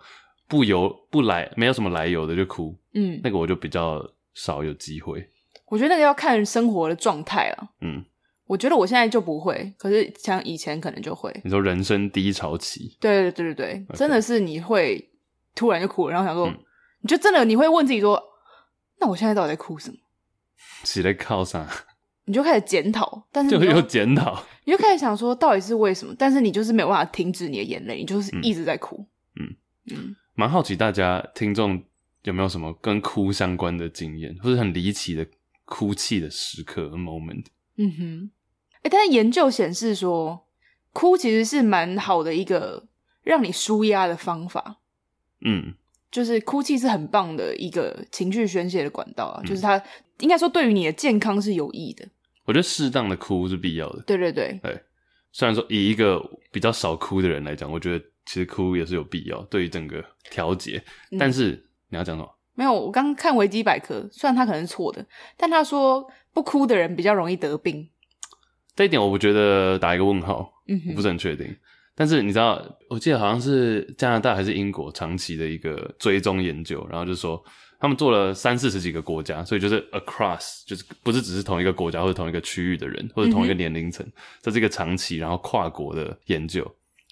[0.47, 4.05] 不由不来，没有什么来由的就哭，嗯，那个我就比较。
[4.39, 5.31] 少有机会，
[5.65, 7.71] 我觉得那个要看生活的状态了。
[7.81, 8.05] 嗯，
[8.47, 11.35] 我觉得我现在就不会，可是像以前可能就会。
[11.45, 15.11] 你说人生低潮期，对对对对对.真的是你会
[15.55, 16.59] 突然就哭了，然后想说，嗯、
[17.03, 18.23] 你就真的你会问自己说，
[19.01, 19.97] 那我现在到底在哭什么？
[20.83, 21.69] 起来靠啥？
[22.25, 26.15] 你就开始检讨，但是就又检讨，你就开始想说到底是为什么？
[26.19, 29.07] 但是你就是没有办法停止你的眼泪，你就是一直在哭。
[29.41, 31.83] 嗯嗯，蛮、嗯、好奇大家听众。
[32.23, 35.25] 有没有什么跟哭相关的经验，或者很离奇的
[35.65, 37.45] 哭泣的时刻 moment？
[37.77, 38.31] 嗯哼，
[38.83, 40.47] 哎，但是研究显示说，
[40.93, 42.87] 哭其实是蛮好的一个
[43.23, 44.79] 让你舒压的方法。
[45.41, 45.75] 嗯，
[46.11, 49.83] 就是哭泣是很棒的一个情绪宣泄的管道啊，嗯、就是它
[50.21, 52.07] 应该说对于你的健康是有益的。
[52.45, 54.03] 我觉得适当的哭是必要的。
[54.03, 54.83] 对对对，对。
[55.33, 61.63] 虽然说以一个比较少哭的人来讲，我觉得其实哭也是有必要，对于整个调节，嗯、但是。
[61.89, 62.29] 你要讲什么？
[62.57, 67.89] 没有，我刚看维基百科，虽然他可能是错的，但他说不哭的人比较容易得病。
[68.75, 71.55] 这一点我不觉得打一个问号，嗯不是很确定。
[71.95, 77.43] 但是你知道，我记得好像是加拿大还是英国长期的一个追踪研究，然后就说
[77.79, 84.07] 他们做了三四十几个国家，所以就是 across，就是不是只是同一个国家或者同一个区域的人，或者同一个年龄层，
[84.43, 86.63] 这是一个长期然后跨国的研究，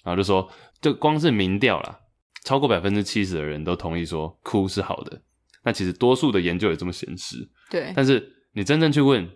[0.03, 0.47] 然后就说
[0.81, 1.99] 就光是民调啦。
[2.43, 5.19] 超过百分之七十的人都同意说哭是好的，
[5.65, 7.49] 那其实多数的研究也这么显示。
[7.69, 9.27] 对，但是你真正去问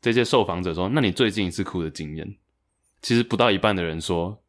[0.00, 2.36] 这些受访者说，那你最近一次哭的经验，
[3.02, 4.40] 其实不到一半的人说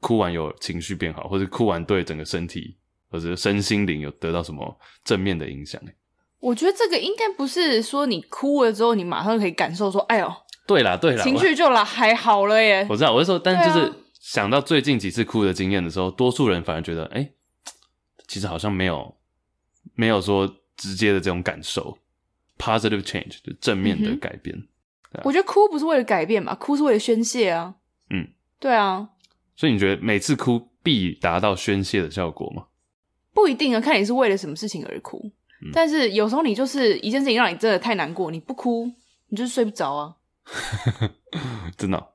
[0.00, 2.76] 哭完有情绪变好，或者哭完对整个身体
[3.10, 5.80] 或者身心灵有得到什么正面的影响。
[6.40, 10.32] 我觉得这个应该不是说你哭了之后，你马上可以感受说，哎呦，
[10.66, 12.86] 对啦对啦，情绪就来还好了耶。
[12.90, 17.30] 我知道，我是说，但是就是想到最近几次哭的经验的时候，多数人反而觉得，哎。
[18.28, 19.16] 其实好像没有，
[19.94, 21.98] 没有说直接的这种感受
[22.58, 24.56] ，positive change 就正面的改变。
[24.56, 24.68] 嗯
[25.12, 27.74] 啊、我觉得哭不是为了改变吧，哭是为了宣泄啊。
[28.10, 28.28] 嗯，
[28.60, 29.08] 对啊。
[29.54, 32.66] 所以你觉得每次哭必达到宣泄的效果吗？
[33.32, 35.18] 不一定啊，看你是为了什么事情而哭。
[35.62, 38.90] 嗯、 但是有时候你就是一件事情让你真的太难过，你不哭，
[39.28, 40.16] 你就是睡不着啊。
[41.76, 42.08] 真的、哦？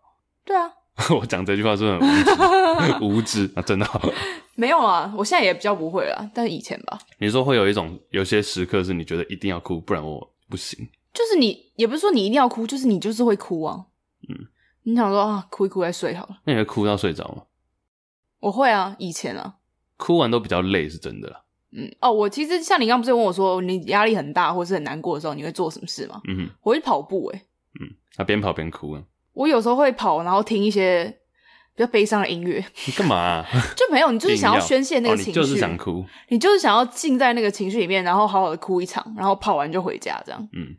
[0.46, 0.72] 对啊。
[1.20, 4.14] 我讲这句话是很无知， 无知啊，真的、哦。
[4.56, 7.00] 没有啊，我现在也比较不会了，但是以前吧。
[7.20, 10.88] 你说会有一种有些时刻是你觉得一定要哭，不然我不行。
[11.14, 13.86] 就是你也不是说你一定要哭，就是你就是会哭啊。
[14.30, 14.48] 嗯，
[14.84, 16.38] 你想说啊，哭一哭再睡好了。
[16.46, 17.44] 那你会哭到睡着吗？
[18.40, 19.56] 我会啊，以前啊。
[19.98, 21.42] 哭完都比较累，是真的啦。
[21.74, 26.22] 嗯哦，我其实像你刚刚不是问我说，你压力很大或是很难过的时候，你会做什么事吗？
[26.28, 27.46] 嗯哼，我会跑步诶、欸。
[27.80, 29.04] 嗯，他边跑边哭啊。
[29.34, 31.18] 我有时候会跑，然后听一些。
[31.74, 33.46] 比较悲伤的音乐，你干嘛、啊？
[33.78, 40.50] 就没有，你就是想要宣泄那个情绪、就是想哭，你就是想要浸在那个情绪里面，然后好好的哭一场，然后跑完就回家，这样。
[40.52, 40.76] 嗯，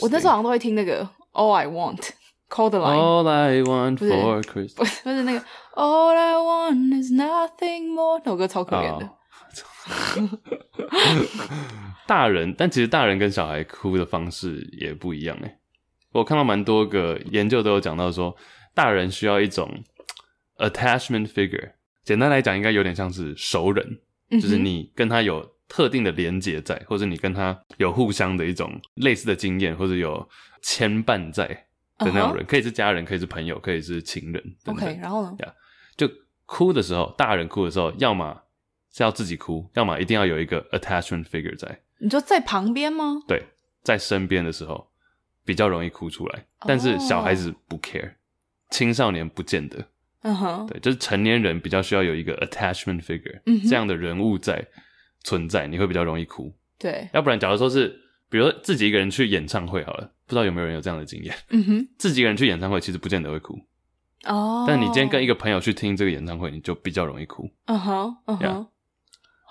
[0.00, 2.10] 我那时候好像都会听那个 All I Want。
[2.48, 2.96] Call the line.
[2.96, 5.44] All I Want for Christmas，不是，不是那个
[5.74, 9.10] All I Want is Nothing More，那首歌超可怜的。
[10.16, 10.30] Oh.
[12.06, 15.58] 大人，但其实大人跟小孩哭的方式也不一样诶。
[16.12, 18.36] 我看到蛮多个研究都有讲到说。
[18.74, 19.82] 大人需要一种
[20.58, 21.72] attachment figure，
[22.04, 23.98] 简单来讲，应该有点像是熟人，
[24.30, 30.28] 就是你跟他有特定的连结在，或者你跟他有互相的一种类似的经验，或者有
[30.62, 31.44] 牵绊在
[31.98, 32.50] 的那种人，uh huh.
[32.50, 34.40] 可以是家人，可以是朋友，可以是情人。
[34.66, 35.52] OK，然后呢？Yeah,
[35.96, 36.08] 就
[36.46, 38.42] 哭的时候，大人哭的时候，要么
[38.92, 41.80] 是要自己哭，要么一定要有一个 attachment figure 在。
[41.98, 43.16] 你就在旁边吗？
[43.26, 43.42] 对，
[43.82, 44.87] 在身边的时候
[45.48, 48.02] 比较容易哭出来，但是小孩子不 care。
[48.02, 48.10] Oh.
[48.68, 49.82] 青少年不见得，
[50.20, 50.68] 嗯哼、uh，huh.
[50.68, 53.66] 对，就是成年人比较需要有一个 attachment figure、uh.
[53.66, 54.62] 这样的人物在
[55.24, 56.52] 存在，你会比较容易哭。
[56.78, 57.88] 对，要不然，假如说是，
[58.28, 61.34] 比如说自己一个人去演唱会好了，不知道有没有人有这样的经验？
[61.48, 63.58] 嗯哼， 自己一个人去演唱会其实不见得会哭，
[64.26, 67.50] 哦，但你今天跟一个朋友去听这个演唱会，你就比较容易哭。
[67.64, 68.66] 嗯哼，嗯哼 Yeah，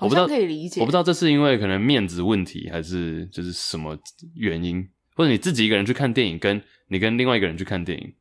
[0.01, 0.79] 我不知道可以理解。
[0.79, 3.97] 我不知道这是因为可能面子问题，还是就是什么
[4.35, 8.13] 原因，或者你自己一个人去看电影，跟你跟另外一个人去看电影，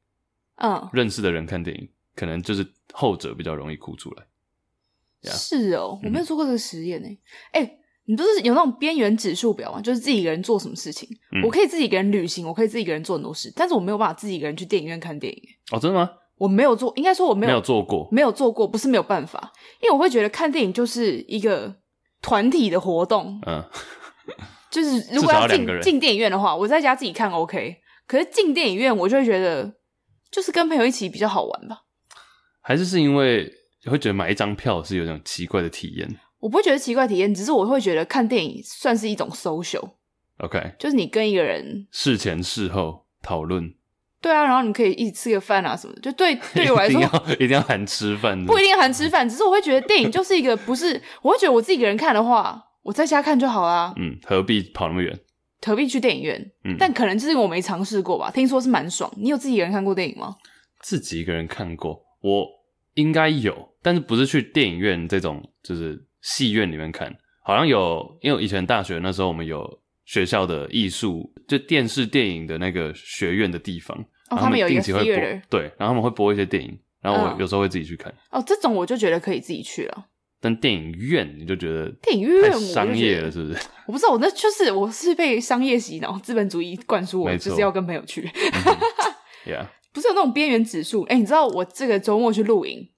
[0.57, 4.25] 嗯，认识的人看电影，可能就是后者比较容易哭出来。
[5.23, 7.09] Yeah 是哦，我没有做过这个实验呢。
[7.53, 9.81] 哎、欸，你不是有那种边缘指数表吗？
[9.81, 15.43] 就是自己一个人做什么事情，嗯我可以自己一个人旅行，我可以自己一个人做很多事，但是我没有办法自己一个人去电影院看电影。
[15.73, 16.11] 哦，真的吗？
[16.39, 18.09] 我没有做，应该说我没有没有做过。
[18.13, 21.77] 没有做过，不是没有办法，因为我会觉得看电影就是一个
[22.21, 23.65] 团体的活动，嗯，
[24.77, 29.73] 就是如果要进进电影院的话，我在家自己看 OK，可是进电影院我就会觉得
[30.31, 31.85] 就是跟朋友一起比较好玩吧。
[32.61, 33.51] 还是是因为
[33.85, 36.17] 你会觉得买一张票是有种奇怪的体验。
[36.41, 43.73] 我不会觉得奇怪体验，只是我会觉得看电影算是一种 social，OK，就是你跟一个人事前事后讨论，
[44.21, 55.19] 对啊，然后你可以一起吃个饭啊什么的，就对 对我来说一定要一定要含吃饭，不一定含吃饭，只是我会觉得电影就是一个不是，我会觉得我自己一个人看的话，我在家看就好啦，嗯，何必跑那么远？
[55.61, 56.53] 何必去电影院？
[56.63, 59.13] 嗯，但可能就是我没尝试过吧，听说是蛮爽。
[59.17, 60.37] 你有自己一个人看过电影吗？
[60.83, 62.47] 自己一个人看过，我
[62.95, 69.67] 应该有，但是不是去电影院这种，就是戏院里面看，好像有，因为以前大学那时候我们有
[70.05, 80.07] 学校的艺术，就电视电影的那个学院的地方，他们有一个定期会播对，然后他们会播一些电影，然后我嗯有时候会自己去看，哦，这种我就觉得可以自己去了。
[80.47, 83.59] 但电影院你就觉得电影院商业了，是不是？
[83.87, 88.31] 我不知道，我那就是我是被商业洗脑，资本主义灌输我，就是要跟朋友去。
[89.45, 91.03] Yeah， 不是有那种边缘指数？
[91.09, 92.89] 哎、你知道我这个周末去露营，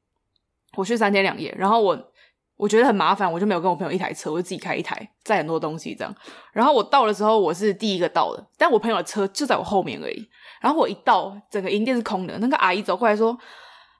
[0.76, 2.12] 我去三天两夜，然后我
[2.58, 6.14] 我觉得很麻烦，我就没有跟我朋友一台车，我就自己开一台，载很多东西这样。
[6.52, 10.28] 然后我到的时候，我是第一个到的，但我朋友的车就在我后面而已。
[10.60, 13.30] 然后我一到，整个营店是空的，那个阿姨走过来说：“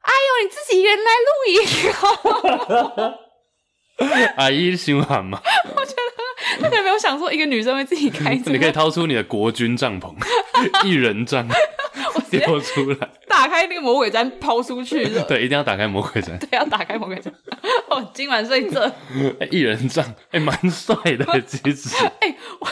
[0.03, 3.15] 哎呦，你自己一个人来露营？”
[4.37, 5.41] 阿姨心寒嘛，
[6.61, 10.15] 他可能没有想说一个女生会自己开车， 你可以掏出你的国军帐篷，
[10.85, 11.49] 一人帐
[12.31, 15.07] 丢出来，打开那个魔鬼毡抛出去。
[15.27, 16.39] 对，一定要打开魔鬼毡。
[16.39, 17.31] 对，要打开魔鬼毡。
[17.89, 18.81] 哦，今晚睡这。
[19.41, 21.97] 欸、一人帐，哎、欸，蛮帅的，其实。
[22.21, 22.69] 哎、我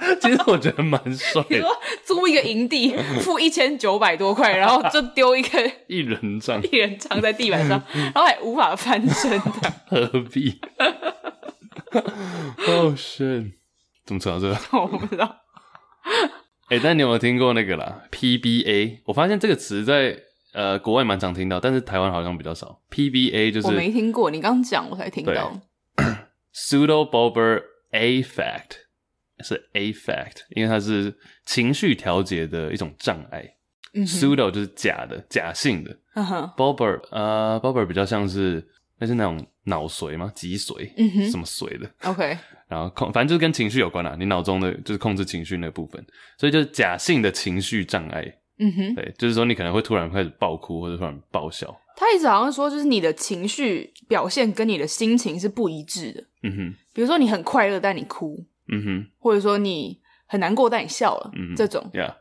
[0.20, 1.48] 其实我觉得蛮帅的。
[1.50, 1.68] 你说
[2.04, 10.58] 租一个营地， 付一千九百多块，然后就丢一个 一人帐，一人帐在地板上，然后还无法翻身的，何必？
[11.92, 13.52] 哦、oh, shit！
[14.06, 14.58] 怎么扯到这个？
[14.78, 15.36] 我不知道。
[16.68, 20.16] 哎、欸，但你有没有听过那个啦？PBA，我发现这个词在
[20.52, 22.80] 呃国外蛮常听到，但是台湾好像比较少。
[22.90, 25.60] PBA 就是我没听过，你刚讲我才听到。
[26.54, 28.86] Pseudo Bulbar Affect
[29.42, 31.14] 是 Affect，因为它是
[31.46, 33.44] 情绪调节的一种障碍。
[33.92, 35.96] 嗯、Pseudo 就是假的、假性的。
[36.14, 36.50] 嗯哼。
[36.56, 38.64] Bulbar 呃，Bobber 比较像是
[38.98, 40.30] 那是那种脑髓吗？
[40.32, 40.92] 脊髓？
[40.96, 41.30] 嗯哼。
[41.30, 42.38] 什么髓的？OK。
[42.68, 44.14] 然后控，反正就是跟情绪有关啦。
[44.16, 46.00] 你脑中的就是控制情绪那部分，
[46.38, 48.22] 所以就是假性的情绪障碍。
[48.58, 48.94] 嗯哼。
[48.94, 51.76] 对，就是说你可能会突然开始爆哭，或者突然爆笑。
[51.96, 56.24] 他一直好像说，就是你的情绪表现跟你的心情是不一致的。
[56.44, 56.74] 嗯哼。
[56.94, 58.38] 比如说你很快乐，但你哭。
[58.70, 59.06] 嗯哼。
[59.18, 61.30] 或者说你很难过，但你笑了。
[61.34, 61.56] 嗯哼。
[61.56, 61.90] 这种。
[61.94, 62.14] 呀、yeah.，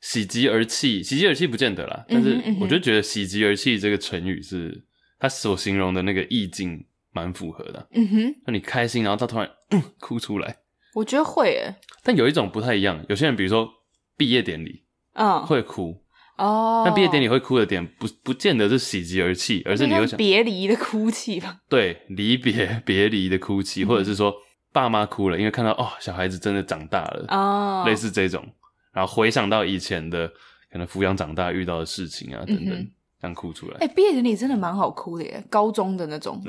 [0.00, 2.04] 喜极而泣，喜极而泣不见得啦。
[2.08, 4.84] 但是我就觉得“喜极而泣”这个成语是
[5.18, 7.88] 它所形容的那个意境蛮符合的。
[7.92, 8.34] 嗯哼。
[8.46, 10.56] 那你开心，然后他突然、嗯、哭出来，
[10.94, 11.74] 我觉得会诶。
[12.02, 13.68] 但有一种不太一样，有些人比如说
[14.16, 16.02] 毕业典礼，嗯，会哭。
[16.38, 21.60] 哦，那毕业典礼会哭的点不不见得是喜极而泣，而是你会想别离的哭泣吧？
[21.68, 24.34] 对，离别别离的哭泣，嗯、或者是说
[24.72, 28.46] 爸妈哭了，因为看到哦小孩子真的长大了哦，类似这种，
[28.92, 30.28] 然后回想到以前的
[30.70, 33.74] 可能抚养长大遇到的事情啊等等，嗯、这样哭出来。
[33.78, 36.42] 哎、欸，毕业典礼真的蛮好哭的耶，高中的那种？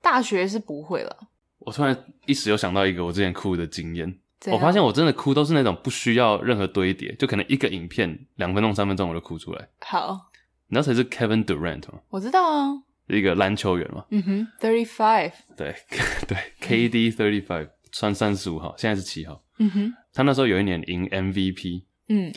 [0.00, 1.16] 大学是不会了。
[1.58, 4.18] 我突然一时又想到一个我之前哭的经验。
[4.46, 9.68] 我发现我真的哭都是那种不需要任何堆叠，就可能一个影片两分钟、三分钟我就哭出来。
[9.80, 10.30] 好，
[10.68, 11.98] 你知道谁是 Kevin Durant 吗？
[12.08, 12.72] 我知道啊，
[13.08, 14.04] 一个篮球员嘛。
[14.10, 15.32] 嗯哼，Thirty Five。
[15.56, 15.74] 对
[16.28, 19.42] 对，KD Thirty Five 穿三十五号，现在是七号。
[19.58, 21.84] 嗯哼，他那时候有一年赢 MVP。
[22.08, 22.32] 嗯，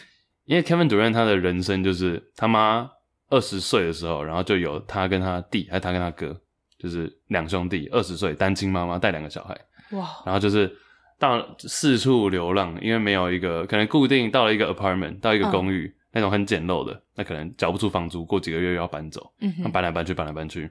[0.45, 2.89] 因为 Kevin Durant 他的人生就是他妈
[3.29, 6.41] 二十岁的时候，然后就有他跟他弟，还有他跟他哥，
[6.79, 9.57] 就是两兄弟，二十岁单亲妈妈带两个小孩。
[9.91, 10.75] 哇，然后就是。
[11.21, 20.61] 到四处流浪，因为没有一个可能固定到了一个 apartment，到一个公寓、嗯、那种很简陋的，那可能缴不出房租，过几个月又要搬走，嗯，搬来搬去，搬来搬去，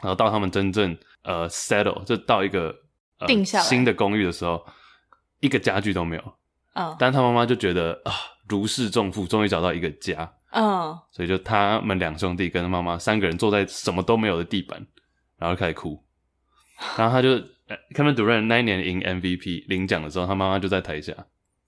[0.00, 2.74] 然后到他们真正呃 settle，就到一个、
[3.18, 4.64] 呃、定下新的公寓的时候，
[5.40, 6.34] 一个家具都没有，
[6.74, 8.12] 嗯，但他妈妈就觉得啊
[8.48, 10.32] 如释重负，终于找到一个家。
[10.52, 14.84] 嗯，所以就他们两兄弟跟妈妈三个人坐在什么都没有的地板，
[15.38, 16.02] 然后开始哭。
[16.98, 17.28] 然后他就
[17.94, 21.14] Kevin Durant 那一年赢 MVP 领奖的时候，他妈妈就在台下，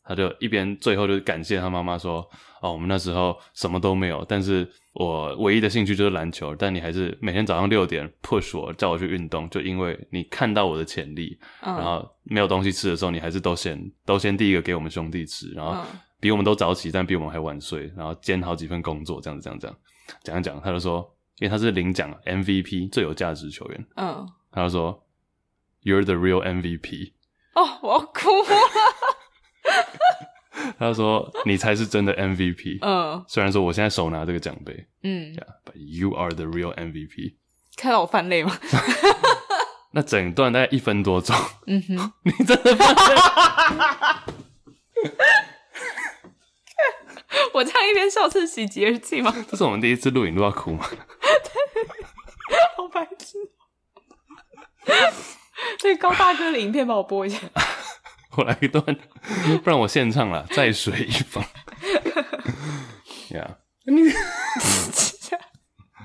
[0.05, 2.29] 他就一边最后就感谢他妈妈说
[2.61, 11.39] ：“哦，我们那时候什么都没有，但是我唯一的兴趣就是篮球，但你还是每天早上六点 push 我，叫我去运动，就因为你看到我的潜力。
[11.61, 15.83] 嗯、然后没有东西吃的时候，你还是都先都先第一个给我们兄弟吃，然后。”
[16.23, 19.77] 比我们都早起，但比我们还晚睡，然后兼好几份工作，这样子，这样，
[20.23, 20.99] 这样讲一讲，他就说，
[21.41, 25.05] 因为他是领奖 MVP 最有价值球员，嗯，他就说
[25.83, 27.11] ，You're the real MVP。
[27.57, 28.57] 哦，我要哭了。
[30.79, 32.79] 他就说，你才是真的 MVP。
[32.83, 37.37] 嗯，虽然说我现在手拿这个奖杯，嗯，Yeah，but you are the real MVP。
[37.77, 38.57] 看到我犯累吗？
[39.95, 41.35] 那整段大概一分多钟。
[41.67, 43.15] 嗯哼， 你真的犯泪。
[47.55, 49.35] 我这样一边笑是喜极而泣吗？
[49.51, 50.85] 这是我们第一次录影录到哭吗？
[52.77, 53.39] 好白痴！
[55.79, 57.39] 这个高大哥的影片帮我播一下。
[58.37, 58.85] 我来一段，
[59.63, 61.45] 不然我现唱了，在水一方。
[63.31, 64.03] 呀，你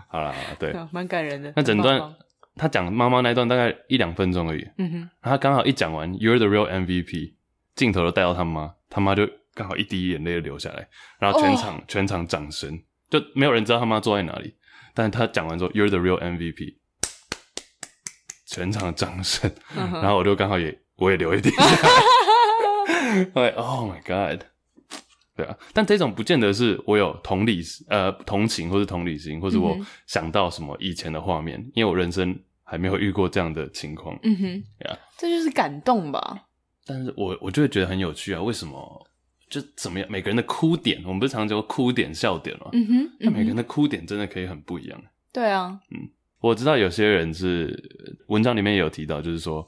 [0.10, 1.54] 好了，对，蛮感人的。
[1.56, 2.16] 那整段
[2.56, 4.68] 他讲妈妈那一段大概一两分钟而已。
[4.78, 7.34] 嗯哼，他刚好一讲完，You're the real MVP，
[7.76, 9.28] 镜头都带到他妈，他妈就。
[9.58, 11.84] 刚好一滴眼泪就流下来，然后全场、oh.
[11.88, 14.54] 全场掌声，就没有人知道他妈坐在哪里。
[14.94, 16.76] 但是他讲完之后，You're the real MVP，
[18.46, 19.94] 全场掌声，uh.
[19.94, 21.72] 然后我就刚好也我也流一滴下来。
[23.34, 24.42] 对，Oh my God，
[25.36, 25.58] 对啊。
[25.74, 31.76] 但这种不见得是我有同理呃同情或是同理心，或是我想到什么以前的画面，mm -hmm.
[31.76, 34.18] 因为我人生还没有遇过这样的情况。
[34.24, 36.46] 嗯哼，对啊，这就是感动吧。
[36.86, 39.08] 但是我我就会觉得很有趣啊，为什么？
[39.50, 40.12] 就怎么样？
[40.12, 42.70] 每个人的哭点，我们不是常讲哭点、笑点吗？
[42.74, 45.02] 嗯哼，那、嗯、每个人的哭点真的可以很不一样。
[45.32, 46.10] 对啊，嗯，
[46.42, 47.82] 我知道有些人是
[48.28, 49.66] 文章里面也有提到，就是说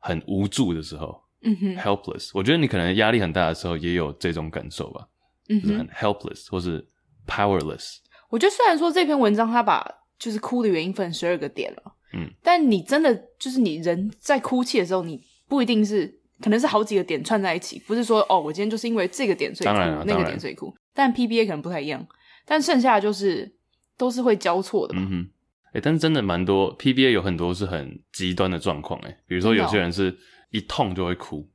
[0.00, 2.30] 很无助的时候，嗯哼，helpless。
[2.34, 5.06] 我觉得你可能压力很大的时候也有这种感受吧，
[5.48, 6.86] 嗯哼，就是、很 helpless 或是
[7.26, 7.96] powerless。
[8.30, 9.86] 我觉得虽然说这篇文章他把
[10.18, 11.82] 就是哭的原因分十二个点了，
[12.14, 16.20] 嗯，但你真的就是你人在哭泣的时候，你不一定是。
[16.40, 20.74] 可能是好几个点串在一起，不是说哦，我今天就是因为这个点所以哭，那个点所以哭。
[20.92, 22.04] 但 PBA 可能不太一样，
[22.44, 23.54] 但剩下的就是
[23.96, 25.02] 都是会交错的嘛。
[25.02, 25.30] 嗯哼，
[25.66, 30.18] 哎、欸，但是真的蛮多 PBA 有很多是很极端的状况，哎，比如说有些人是
[30.52, 31.46] 一痛就会哭。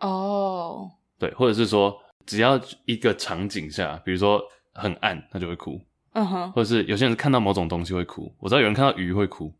[0.00, 0.90] 哦。
[1.18, 5.78] 对，或者是说只要一个场景下，比如说很暗，他就会哭。
[6.12, 6.52] 嗯哼。
[6.52, 9.52] 或者是有些人看到某种东西会哭，我知道有人看到鱼会哭，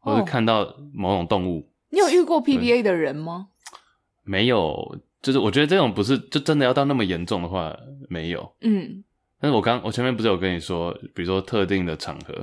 [0.00, 1.60] 或者是看到某种动物。
[1.60, 3.50] 哦、你有遇过 PBA 的人吗？
[4.24, 7.76] 没有，就是我觉得这种不是就真的要到那么严重的话，
[8.08, 8.54] 没有。
[8.60, 9.04] 嗯，
[9.38, 12.34] 但是我刚我前面不是有跟你说，比如说特定的场合，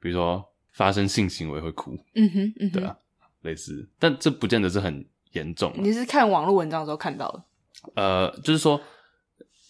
[0.00, 2.96] 比如说发生性行为会哭，嗯哼，嗯哼，对啊，
[3.42, 5.72] 类似，但这不见得是很严重。
[5.76, 7.44] 你是看网络文章的时候看到的？
[7.94, 8.80] 呃，就是说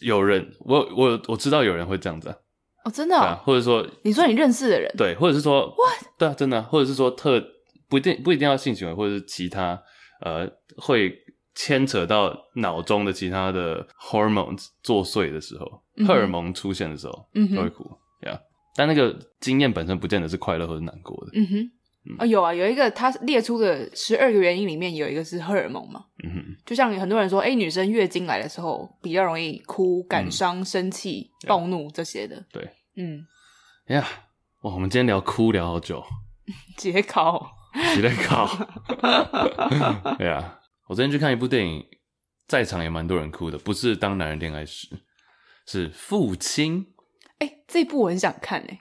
[0.01, 2.37] 有人，我我我知道有人会这样子啊，
[2.85, 6.19] 哦，真的、哦，啊，或者说你说你认识的人，对，或者是说，What？
[6.19, 7.45] 对啊，真的，或者是说特
[7.89, 9.83] 不一定不一定要性行为，或者是其他
[10.21, 11.21] 呃会。
[11.57, 17.85] 牵扯到脑中的其他的 hormones 作祟的时候，嗯、荷尔蒙出现的时候，嗯，都会哭
[18.23, 18.33] 呀。
[18.33, 18.41] Yeah.
[18.75, 21.31] 但那个经验本身不见得是快乐或者难过的。
[21.35, 21.71] 嗯哼，
[22.07, 26.05] 嗯哦，有啊，有一个他列出的十二个原因里面有一个是荷尔蒙嘛。
[26.23, 32.45] 嗯哼，就像很多人说，哎、欸，女生月经来的时候比较容易哭、感伤、嗯、生气、暴怒这些的。
[32.53, 32.63] 对，
[32.97, 33.27] 嗯，
[33.87, 36.05] 哎呀、yeah.，哇，我们今天聊哭聊好久，
[36.77, 37.51] 解考，
[37.95, 38.47] 解考，
[40.19, 40.61] 对啊。
[40.87, 41.83] 我昨天去看一部电影，
[42.47, 44.87] 在场也蛮多人哭的，不是《当男人恋爱时》，
[45.67, 46.85] 是《父亲》。
[47.39, 48.81] 哎、欸，这部我很想看哎、欸。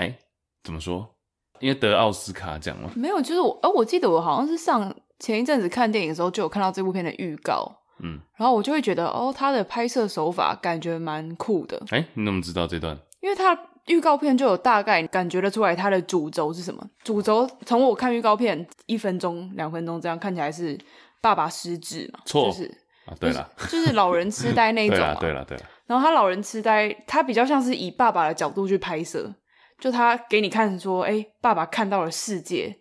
[0.00, 0.18] 哎、欸，
[0.64, 1.13] 怎么说？
[1.60, 2.90] 因为得奥斯卡奖吗？
[2.94, 7.70] 没有，就是我，哦，我记得我好像是上前一阵子看电影的时候，就有看到这部片的预告。
[8.00, 11.80] 嗯，然后我就会觉得，哦，他的拍摄手法感觉蛮酷的。
[11.90, 12.98] 哎、欸，你怎么知道这段？
[13.20, 16.84] 因为他预告片就有大概感觉得出来，他的主轴是什么？
[17.02, 20.78] 主轴从我看预告片一分钟、两分钟这样看起来是。
[21.24, 22.20] 爸爸失智嘛？
[22.26, 22.64] 错，就是
[23.06, 25.14] 啊，对了，就是、就是老人痴呆那 一种嘛。
[25.14, 25.58] 对了，对了，对。
[25.86, 29.32] 然后他老人痴呆，他比较像是以爸爸的角度去拍摄，
[29.80, 32.74] 就他给你看说，哎、欸，爸爸看到了世界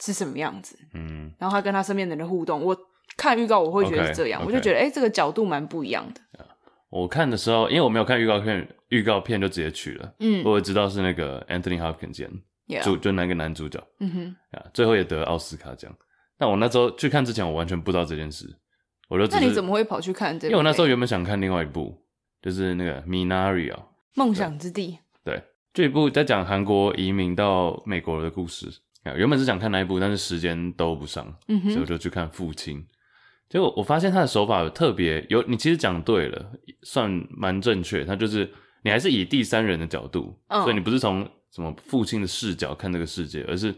[0.00, 0.78] 是什么样子。
[0.94, 1.32] 嗯。
[1.38, 2.76] 然后他跟他身边的人互动，我
[3.16, 4.46] 看预告我会觉得是这样，okay, okay.
[4.46, 6.20] 我就觉得，哎、欸，这个角度蛮不一样的。
[6.90, 10.14] 我看的时候，因为我没有看预告片，预告片就直接去了。
[10.20, 10.42] 嗯。
[10.44, 12.30] 我也知道是那个 Anthony Hopkins 演
[12.68, 12.82] ，yeah.
[12.82, 13.82] 主就那个男主角。
[14.00, 14.36] 嗯哼。
[14.52, 15.94] 啊，最后也得奥斯卡奖。
[16.38, 18.46] 但我那时候去看之前，我完全不知道这件事。
[19.08, 20.50] 我就，那你怎么会跑去看这部？
[20.50, 22.00] 因为我那时候原本想看另外一部，
[22.40, 24.98] 就是那个 Minari 啊，梦想之地。
[25.78, 28.66] 对，这一部在讲韩国移民到美国的故事。
[29.16, 32.84] 原本是想看那一部，但是时间都不上，嗯，所以我就去看父亲。
[33.48, 36.52] 结果我发现他的手法特别有，你其实讲对了，
[36.82, 38.04] 算蛮正确。
[38.04, 38.50] 他就是
[38.82, 43.74] 你还是以第三人的角度，哦、所以你不是从什么父亲的视角看这个世界，而是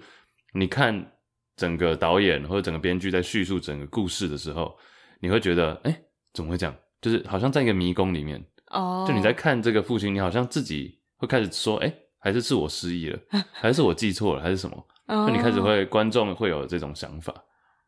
[0.55, 1.12] 你看
[1.55, 4.74] 整个导演或者整个编剧在叙述整个故事的时候，
[5.20, 6.74] 你会觉得，哎、欸，怎么会这样？
[7.01, 8.44] 就是好像在一个迷宫里面。
[8.72, 13.18] 哦，就你在看这个父亲，你好像自己会开始说，哎、欸，还是是我失忆了，
[13.52, 14.86] 还是我记错了，还是什么？
[15.06, 17.32] 那、哦、你开始会观众会有这种想法。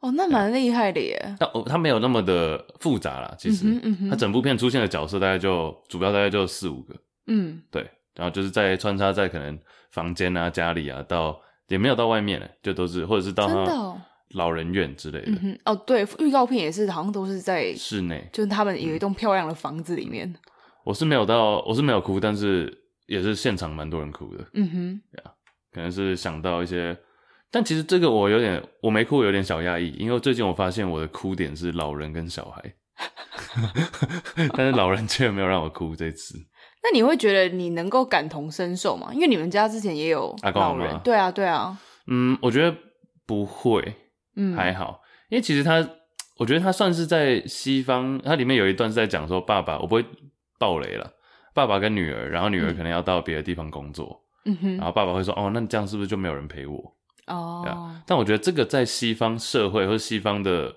[0.01, 1.37] 哦，那蛮厉害的耶！
[1.39, 3.64] 但哦，他没有那么的复杂啦，其实，
[4.11, 6.95] 他、整部片出现的角色大概就主要大概就四五个，
[7.28, 9.57] 嗯，对，然后就是在穿插在可能
[9.93, 13.97] 房间啊、家里啊，到也没有到外面呢，就都是或者是到他
[14.30, 15.30] 老人院之类的。
[15.43, 20.28] 嗯、哦，对，预告片也是好像都是在室内，就是他们有一栋漂亮的房子里面。
[20.28, 20.35] 嗯、
[20.83, 22.82] 我是没有到，我是没有哭，但是
[23.13, 24.45] 也是现场蛮多人哭的。
[24.55, 25.33] 嗯哼，对啊，
[25.71, 26.97] 可能是想到一些。
[27.51, 32.75] 但其实这个我有点，我没哭，有点小压抑，因为最近我发现我的哭点是老人跟小孩，
[34.57, 36.39] 但是老人却没有让我哭这次。
[36.83, 39.11] 那你会觉得你能够感同身受吗？
[39.13, 41.79] 因为你们家之前也有老人，对啊，对啊。
[42.07, 42.75] 嗯，我觉得
[43.27, 43.95] 不会，
[44.37, 45.87] 嗯，还好，因为其实他，
[46.39, 50.05] 我觉得他算是在西方，它里面有一段是在讲说爸爸，我不会
[50.59, 51.13] 爆雷了，
[51.55, 56.97] 爸爸跟女儿，然后女儿可能要到别的地方工作，嗯哼，然后爸爸会说，哦，那这样是不是就没有人陪我？
[57.29, 60.75] 哦、oh.，但我觉得这个在西方社会或西方的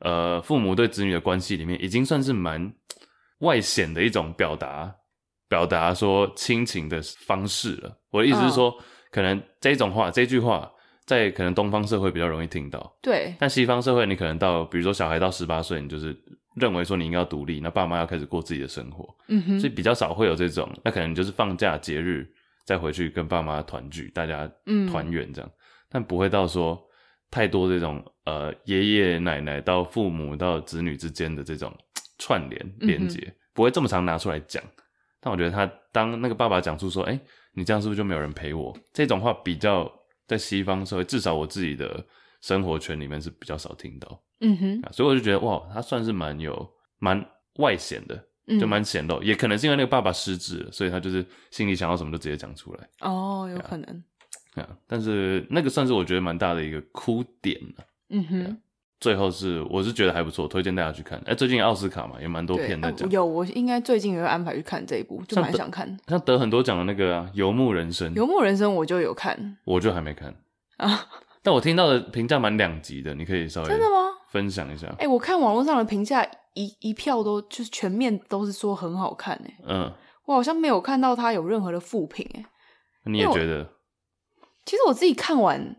[0.00, 2.72] 呃父母对子女的关系里面，已经算是蛮
[3.40, 4.94] 外显的一种表达，
[5.46, 7.98] 表达说亲情的方式了。
[8.10, 8.82] 我的意思是说，oh.
[9.10, 10.72] 可能这种话，这句话
[11.04, 13.34] 在可能东方社会比较容易听到，对。
[13.38, 16.16] 但西方社会，你可能到比如说小孩到十八岁，你就是
[16.54, 20.70] 认为说你应该要独立，那爸妈要开始过自己的生活，嗯哼，所以比较少会有这种。
[20.84, 22.26] 那可能就是放假节日
[22.64, 24.50] 再回去跟爸妈团聚，大家
[24.90, 25.48] 团圆这样。
[25.48, 25.58] 嗯
[25.90, 26.76] 但不会到说
[27.30, 31.72] 太多这种呃爷爷奶奶到父母到子女之间的这种
[32.18, 34.60] 串联连接，嗯，不会这么常拿出来讲。
[35.20, 37.16] 但我觉得他当那个爸爸讲出说：“哎，
[37.52, 39.88] 你这样是不是就没有人陪我？”这种话比较
[40.26, 42.04] 在西方社会，至少我自己的
[42.40, 44.20] 生活圈里面是比较少听到。
[44.44, 47.24] 嗯哼，啊，所以我就觉得哇，他算是蛮有蛮
[47.56, 48.22] 外显的，
[48.60, 49.24] 就蛮显露，嗯。
[49.24, 52.88] 也可能是因为那个爸爸失智了，所以他就是心里想要什么就直接讲出来。
[53.00, 54.04] 哦，有可能。
[54.54, 57.60] 啊但是那个算是我觉得蛮大的一个哭点。
[58.10, 58.58] 嗯哼，
[59.00, 61.18] 最后是我是觉得还不错，推荐大家去看。
[61.20, 63.10] 哎、欸，最近奥斯卡嘛，也蛮多片在讲。
[63.10, 65.86] 有，我应该最近也会安排去看这一部，就蛮想看。
[65.86, 68.12] 像得，像得很多奖的那个啊，《游牧人生》。
[68.14, 70.32] 游牧人生我就有看，我就还没看
[70.76, 71.06] 啊。
[71.42, 74.03] 但我听到的评价蛮两极的，你可以稍微真的吗？
[74.34, 74.88] 分享一下。
[74.98, 79.58] 哎、欸，我看网络上的评价一一票都就是全面都是说很好看哎。
[79.64, 79.92] 嗯，
[80.24, 82.44] 我好像没有看到他有任何的负评哎。
[83.04, 83.70] 你也觉得？
[84.64, 85.76] 其实我自己看完，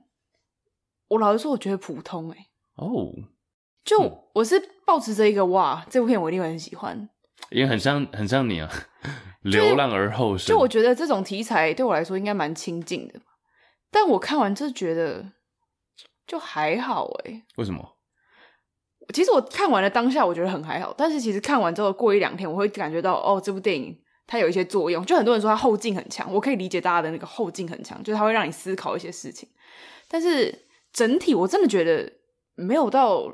[1.09, 2.47] 我老实说，我觉得普通哎、欸。
[2.75, 3.13] 哦、oh,，
[3.83, 7.09] 就、嗯、我是抱持着一个哇，这部片我一定会很喜欢，
[7.49, 8.71] 因为很像很像你啊，
[9.43, 10.47] 流浪而后生。
[10.47, 13.19] 就我觉得这种题材对我来说应该蛮亲近的，
[13.91, 15.33] 但我看完就觉得
[16.25, 17.43] 就还好哎、欸。
[17.57, 17.94] 为什么？
[19.13, 23.97] 其实我看完了当下，我觉得很还好，但是其实看完之后过一两天，我会感觉到哦，这部电影。
[24.27, 29.47] 它有一些作用，就很多人说它后劲很强，我可以理解大家的那个后劲很强，就是它会让你思考一些事情。
[30.07, 32.11] 但是整体我真的觉得
[32.55, 33.31] 没有到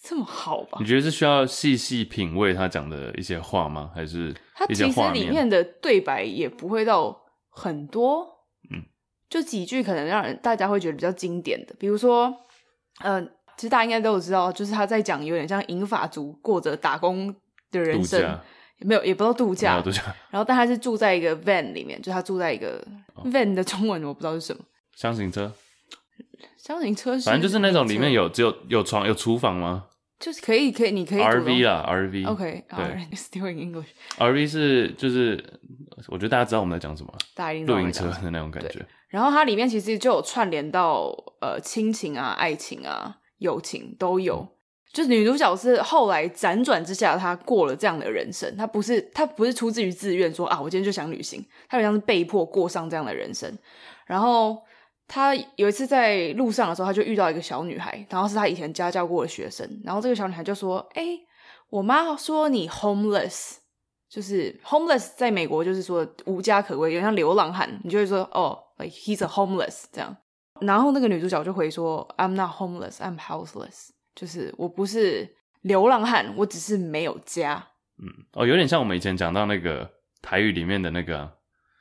[0.00, 0.78] 这么好吧？
[0.80, 3.90] 你觉得是需要细细品味他讲的一些话吗？
[3.92, 8.24] 还是他其实里面的对白也不会到很多，
[8.70, 8.84] 嗯，
[9.28, 12.32] 就几句可能让人大家会觉得比较经典的，比如说，
[13.02, 17.34] 嗯、呃，其实大家应该都有知道，就是他在讲有点像银发族过着打工
[17.70, 18.38] 的人生。
[18.80, 19.80] 没有，也不知道度假。
[19.82, 20.00] 度假。
[20.30, 22.80] 然后，但他是住在一个 van 里面，就他住在一个
[23.24, 24.62] van 的中文我不知道是什么。
[24.94, 25.52] 箱型车。
[26.56, 27.24] 箱型车是。
[27.24, 29.86] 反正就是那种里面有只有有床有厨房吗？
[30.20, 31.20] 就是可以可以，你可以。
[31.20, 32.28] RV 啦，RV。
[32.28, 33.08] OK，对。
[33.16, 33.88] Still in English。
[34.18, 35.42] RV 是就是，
[36.06, 37.12] 我觉得大家知道我们在讲什么。
[37.34, 38.86] 大露营车的那种感觉。
[39.08, 44.36] 然后它里面其实就有串联到呃亲情啊、爱情啊、友情都有。
[44.36, 44.54] 嗯
[44.90, 48.56] 就是女主角是后来辗转之下，她过了这样的人生。
[48.56, 51.44] 她不是她不是出自于自愿说啊，我今天就想旅行。
[51.68, 53.54] 她好像是被迫过上这样的人生。
[54.06, 54.56] 然后
[55.06, 59.68] 她有一次在路上的时候，她就遇到一个小女孩，然后是她以前家教过的学生。
[59.84, 61.20] 然后这个小女孩就说：“哎、欸，
[61.68, 63.56] 我妈说你 homeless，
[64.08, 67.78] 就是 homeless 在美国就是说无家可归，有点像流浪汉。
[67.84, 70.16] 你就会说哦，like he's a homeless 这样。
[70.60, 77.64] 然后那个女主角就回说：I'm not homeless, I'm houseless。”就是我不是流浪汉，我只是没有家，
[77.98, 79.88] 嗯，哦，有点像我们以前讲到那个
[80.20, 81.32] 台语里面的那个、啊、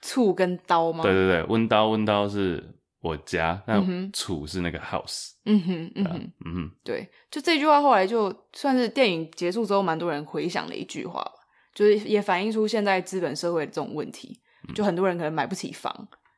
[0.03, 1.01] 厝跟刀吗？
[1.01, 2.63] 对对对，温刀温刀是
[3.01, 5.31] 我家，那厝是那个 house。
[5.45, 11.33] 嗯哼，嗯嗯哼，对，就这句话后来就算是电影结束之后，蛮多人回想的一句话吧，
[11.73, 14.39] 就是也反映出现在资本社会的这种问题，
[14.75, 15.91] 就很多人可能买不起房，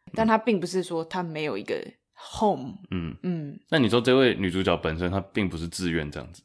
[0.06, 1.76] 嗯、但他并不是说他没有一个
[2.20, 2.76] home。
[2.92, 6.44] 嗯嗯，那你说这位女主角本身她并不是自愿这样子？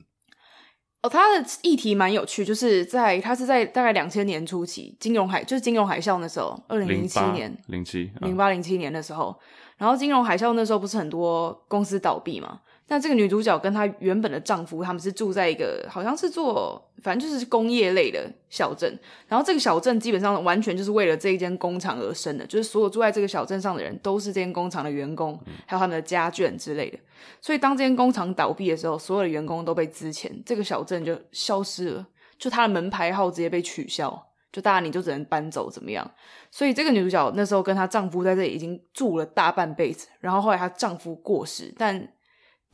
[1.03, 9.39] 哦，她的议题蛮有趣，就是在她是在大概两千年初期，金融海就是金融海啸那时候，二零零七年、零七、零八零七年的时候。
[9.77, 12.61] 然后金融海啸那时候不是很多公司倒闭嘛？
[12.87, 18.99] 那这个女主角跟她原本的丈夫，他们是住在一个好像是做反正就是工业类的小镇。
[19.27, 26.99] 然后这个小镇基本上完全就是为了这一间工厂而生的，就是所有住在这个小镇上的人都是这间工厂的员工，还有他们的家眷之类的。
[27.41, 32.07] 所以当这间工厂倒闭的时候，所有的员工都被资遣，这个小镇就消失了，
[32.39, 34.27] 就他的门牌号直接被取消。
[34.53, 36.09] 就大家你就只能搬走怎么样？
[36.49, 42.09] 所以这个女主角那时候跟她丈夫在这里已经住了大半辈子，然后后来她丈夫过世，但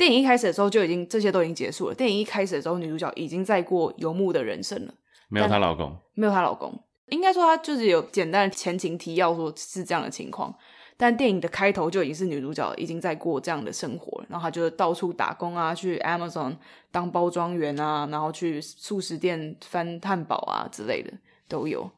[0.00, 1.94] 电影一开始的时候就已经这些都已经结束了。
[1.94, 4.94] 电影一开始的时候，女主角已经在过游牧的人生了，
[5.28, 6.72] 没有她老公，没有她老公，
[7.08, 10.54] 应该说她就是有简单的前情提要，说是这样的情况。
[10.96, 16.56] 但电影的开头就已经是女主角已经在过这样的生活了，然后她就到处打工啊，去 Amazon
[16.90, 21.12] 当包装员啊，然后去素食店翻汉堡啊之类的。
[21.46, 21.90] 都有，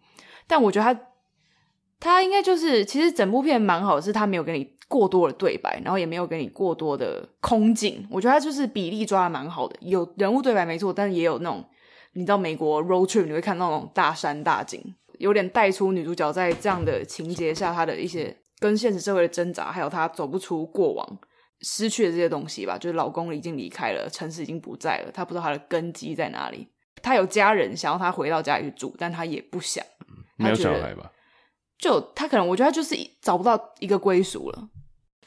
[0.49, 1.01] 但我觉得她，
[2.01, 8.07] 她应该就是，其实整部片蛮好的，是她没有给你过多的对白，然后也没有给你过多的空镜。
[8.11, 11.65] 我觉得他就是比例抓的蛮好的，有人物对白没错，但是也有那种
[12.13, 21.19] 你知道美国 road trip 你会看到那种大山大景，有点带出女主角在这样的情节下她的一些跟现实社会的挣扎，还有她走不出过往
[21.63, 22.77] 失去的这些东西吧。
[22.77, 26.69] 就是老公已经离开了，城市已经不在了，她不知道她的根基在哪里。
[27.03, 29.83] 她有家人想要她回到家里去住，但她也不想。
[30.37, 31.11] 没有小孩吧？
[31.79, 34.69] 就她可能，我觉得他就是找不到一个归属了。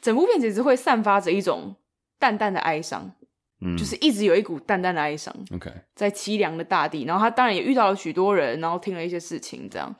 [0.06, 1.74] 整部片其实会散发着一种
[2.18, 3.10] 淡淡的哀伤，
[3.60, 5.34] 嗯，就是一直有一股淡淡的哀伤。
[5.52, 9.92] OK，在凄凉的大地，然后他当然也遇到了许多人，然后听了一些事情，这样。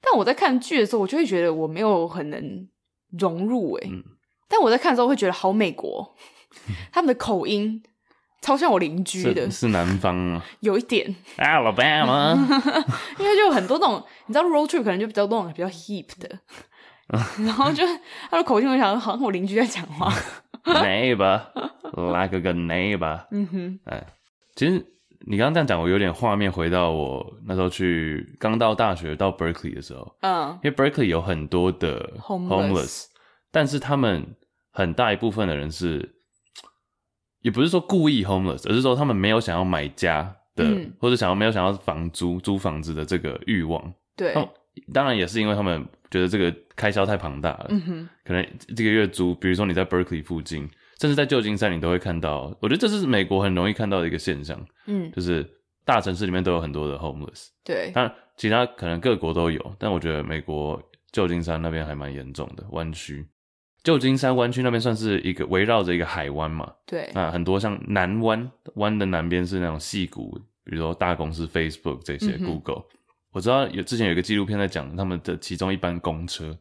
[0.00, 2.68] 但我在看剧的时候，我就会觉得我没有很能
[3.18, 4.02] 融入，哎，嗯，
[4.48, 6.16] 但我在看的时候会觉得好美国，
[6.92, 7.82] 他们的口音。
[8.42, 10.44] 超像我邻居的，是南方啊？
[10.60, 12.36] 有一点， Alabama，
[13.18, 16.38] 因为就很多那种，你知道，road trip 可能就比较那种比较 hip 的，
[17.44, 17.84] 然后就
[18.30, 20.12] 他的口音，我想好像我邻居在讲话
[20.64, 24.06] ，neighbor，like a good neighbor，嗯哼，哎，
[24.54, 24.72] 其实
[25.26, 33.04] 你刚刚这样讲，我有点画面回到我那时候去刚到大学到 Berkeley 的时候，嗯，因为 Berkeley 有很多的 homeless，, homeless
[33.50, 34.36] 但是他们
[34.72, 36.14] 很大一部分的人是。
[37.42, 43.94] 也不是说故意 homeless，而是说他们没有想要买家的，嗯、或者想要没有想要房租租房子的这个欲望。
[44.16, 44.34] 对，
[44.92, 47.66] 当然也是因为他们觉得这个开销太庞大了。
[47.70, 48.46] 嗯哼，可能
[48.76, 50.68] 这个月租，比如说你在 Berkeley 附近，
[51.00, 52.56] 甚至在旧金山，你都会看到。
[52.60, 54.58] 我觉得这是美国很容易看到的一个现象。
[54.86, 55.48] 嗯，就是
[55.84, 57.48] 大城市里面都有很多的 homeless。
[57.64, 60.82] 对，当然其他可能各国都有，但我觉得美国
[61.12, 63.26] 旧金山那边还蛮严重的湾区。
[63.82, 66.72] 旧金山湾区那边算是一个围绕着一个海湾嘛？
[66.84, 72.82] 对，那很多像南湾湾的南边是那种矽谷，比如说大公司 Facebook 这些、嗯、，Google。
[73.36, 76.56] 我知道有之前有一个纪录片在讲他们的其中一班公车，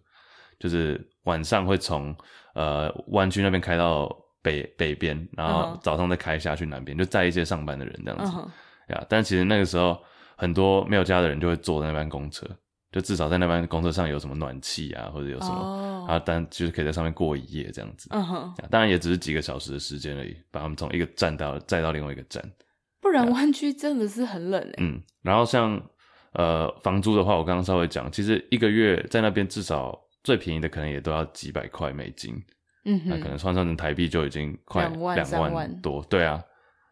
[0.60, 2.14] 就是晚上会从
[2.54, 7.00] 呃湾区那边开到北北边，然后早上再开下去南边，uh.
[7.00, 8.38] 就载一些上班的人这样子。
[8.90, 9.98] 呀、uh huh.，但其实那个时候
[10.36, 12.46] 很多没有家的人就会坐在那班公车。
[12.92, 15.56] 就至少在那班公车上有什么暖气啊，或者有什么
[16.02, 16.10] ，oh.
[16.10, 18.10] 啊，但就是可以在上面过一夜这样子。
[18.12, 18.70] 嗯哼、uh，huh.
[18.70, 22.44] 当然也只是几个小时的时间而已，把他们从一个站到载到另外一个站。
[23.00, 24.76] 不然湾区真的是很冷诶。
[24.80, 25.82] 嗯，然后像
[26.36, 32.36] 呃房租的话，我刚刚稍微讲，其实一个月在那边至少最便宜的可能也都要几百块美金。
[32.86, 36.02] 嗯哼，那可能换算成台币就已经快两万多。
[36.10, 36.42] 对啊，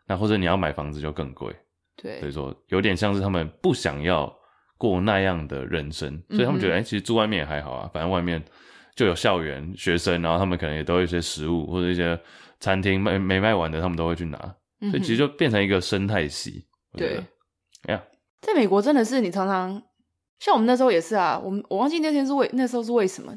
[0.07, 1.55] 那或者你要买房子就更贵。
[1.95, 4.33] 对，所以说有点像是他们不想要。
[4.75, 8.43] 过那样的人生，所以他们觉得，哎、欸，其实住外面也还好啊，反正外面
[8.95, 12.19] 就有校园、学生，然后他们可能也都有一些食物或者一些
[12.59, 14.37] 餐厅没没卖完的，他们都会去拿，
[14.91, 16.65] 所以其实就变成一个生态系。
[16.97, 17.23] 对，
[17.83, 18.03] 哎呀，
[18.43, 19.81] 在美国真的是你常常
[20.39, 23.33] 像我们那时候也是啊，我们我忘记那天是为那时候是为什么，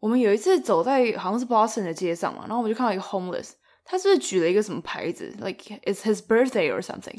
[0.00, 3.50] 我们有一次走在好像是 Boston 的街上嘛，然后我们就看到一个 homeless，
[3.84, 7.18] 他是不是举了一个什么牌子，like it's his birthday or something。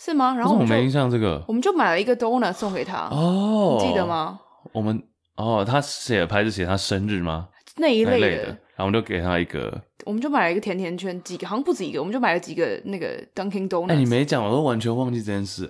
[0.00, 0.32] 是吗？
[0.36, 3.08] 然后我，我没印象这个，我们就买了一个 donut 送给他。
[3.10, 4.38] 哦，你记得吗？
[4.72, 5.02] 我们
[5.34, 7.48] 哦，他写的牌子写他生日吗？
[7.78, 13.90] 那一类的，类的，然后我们就给他一个，我们就买了一个甜甜圈，几个好像不止一个，我们就买了几个那个 Dunkin' Donuts。
[13.90, 15.68] 哎，你没讲，我都完全忘记这件事。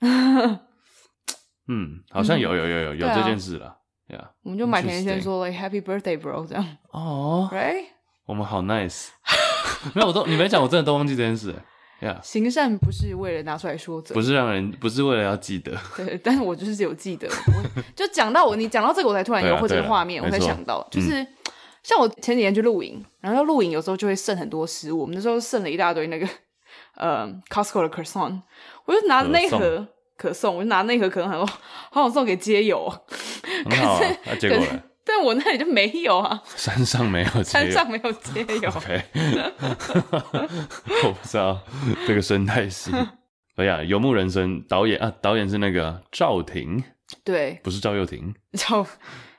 [0.00, 3.76] 嗯，好像有有有有有这件事了。
[4.08, 6.64] Yeah, 我们就买甜甜圈说 like Happy Birthday, bro，这样。
[6.92, 7.84] 哦、oh,，Right？
[8.26, 9.08] 我们好 nice。
[9.94, 11.54] 没有，我都你没讲，我真的都忘记这件事。
[12.00, 12.18] Yeah.
[12.22, 15.76] 行善不是为了拿出来说嘴，不是让人，不是为了要记得。
[15.96, 17.28] 对，但是我就是有记得。
[17.94, 21.28] 就讲到我，你讲到这个，我才突然有或者画面，我才想到，就是、嗯、
[21.82, 26.26] 像我前几天去露营，然后露营有时候就会剩很多食物，我们那时候剩了一大堆那个
[26.94, 28.40] 呃 Costco 的可颂，
[28.88, 29.86] 我就拿着那一盒。
[30.16, 32.92] 可送，我就拿那盒可能很 好想送给街友，
[33.66, 34.82] 可是啊，那结果呢？
[35.04, 38.68] 但我那里就没有啊，山上没有，山上没有街友。
[38.68, 39.00] OK，
[41.04, 41.60] 我不知道
[42.04, 42.90] 这个生态系。
[43.54, 46.82] 哎呀，游牧人生导演啊，导演是那个赵婷，
[47.22, 48.84] 对，不是赵又廷，赵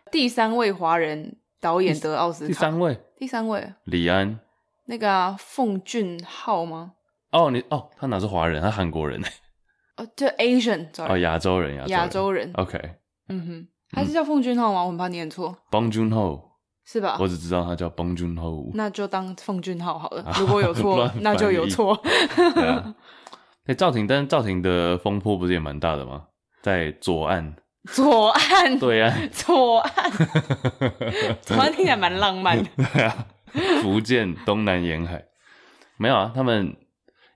[0.10, 4.40] 第三位华人导演得奥斯卡，第三位，第三位，李安，
[4.86, 6.94] 那个啊，奉俊昊吗？
[7.32, 8.62] 哦，你哦，他哪是华人？
[8.62, 9.22] 他韩国人
[9.98, 12.80] 哦，就 Asian，哦，亚洲人，亚洲人，OK，
[13.28, 14.82] 嗯哼，他是叫奉俊昊吗？
[14.84, 16.42] 我很怕念错，Bong Joon-ho
[16.86, 17.18] 是吧？
[17.20, 20.26] 我只知道他叫 Bong Joon-ho，那就当奉俊昊好了。
[20.40, 22.02] 如果有错， 那就有错。
[23.68, 26.24] 哎，赵婷，但是赵婷的风波不是也蛮大的吗？
[26.64, 27.54] 在左岸，
[27.92, 30.12] 左岸，对岸，左岸，
[31.42, 32.70] 左岸听起来蛮浪漫的。
[32.76, 33.28] 对啊，
[33.84, 35.24] 福建东南沿海，
[35.98, 36.76] 没有啊，他们。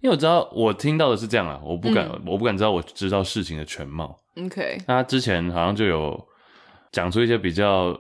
[0.04, 4.20] 因为我知道，我听到的是这样啊，我不敢，嗯、我不敢知道，我知道事情的全貌。
[4.36, 6.28] OK，那他之前好像就有
[6.92, 7.98] 讲出一些比较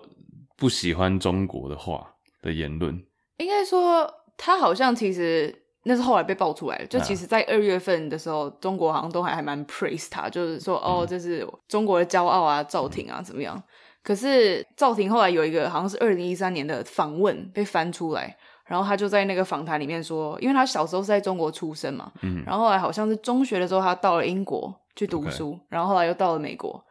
[0.58, 2.06] 不喜欢中国的话
[2.41, 3.01] 的言论。
[3.38, 13.64] 应该说，他好像其实那是后来被爆出来的，就其实，在二月份的时候，啊、中国好像都还还蛮 praise 他，就是说，嗯、哦，这是中国的骄傲啊，赵婷啊，怎么样？
[14.04, 18.36] 可是赵婷后来有一个好像是二零一三年的访问被翻出来。
[18.66, 26.84] 然后他就在那个访谈里面说，因为他小时候是在中国出生嘛，嗯，然后后来好像是中学的时候，他到了英国去读书.然后后来又到了美国，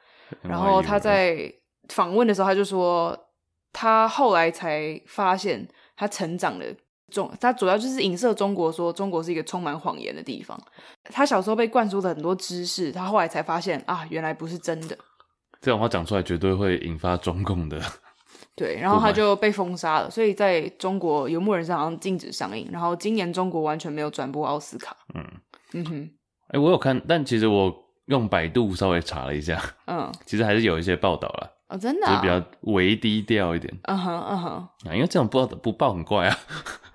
[0.42, 1.52] 然后他在
[1.88, 3.18] 访问的时候，他就说，
[3.72, 5.66] 他后来才发现
[5.96, 6.74] 他成长的
[7.10, 10.58] 中，他主要就是影射中国，说中国是一个充满谎言的地方。
[11.04, 14.96] 他小时候被灌输的很多知识，他后来才发现啊，原来不是真的。
[15.60, 17.80] 这种话讲出来，绝对会引发中共的。
[18.55, 24.96] 对，然后他就被封杀了，所以在中国《游牧人生》好像禁止上映，然后今年中国完全没有转播奥斯卡。
[25.14, 25.24] 嗯
[25.72, 26.11] 嗯哼，
[26.48, 27.74] 哎，我有看，但其实我
[28.07, 31.50] 用百度稍微查了一下，嗯， 其实还是有一些报道啦。
[31.68, 33.72] 哦，真的，啊，就是比较微低调一点。
[33.84, 34.50] 嗯哼嗯哼，
[34.86, 36.36] 啊，因为这种报不报很怪啊。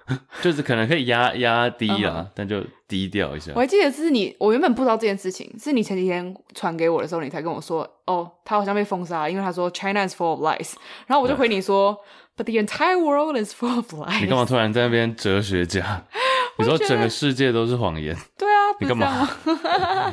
[0.42, 2.32] 就是可能可以压压低啊，uh.
[2.34, 3.52] 但就低调一下。
[3.56, 10.74] 我还记得是你，我原本不知道这件事情，是你前几天传给我的时候，你才跟我说，哦，他好像被封杀，因为他说 China is full of lies。
[11.08, 11.98] 然后我就回你说，
[12.38, 14.22] But the entire world is full of lies。
[14.22, 16.06] 你干嘛突然在那边哲学家？
[16.58, 18.16] 你说整个世界都是谎言？
[18.38, 19.28] 对啊，你干嘛？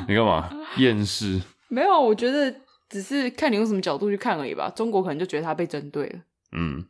[0.07, 0.49] 你干嘛？
[0.77, 1.41] 厌世？
[1.69, 2.53] 没有，我觉得
[2.89, 4.71] 只是看你用什么角度去看而已吧。
[4.75, 6.19] 中国可能就觉得他被针对了。
[6.51, 6.85] 嗯。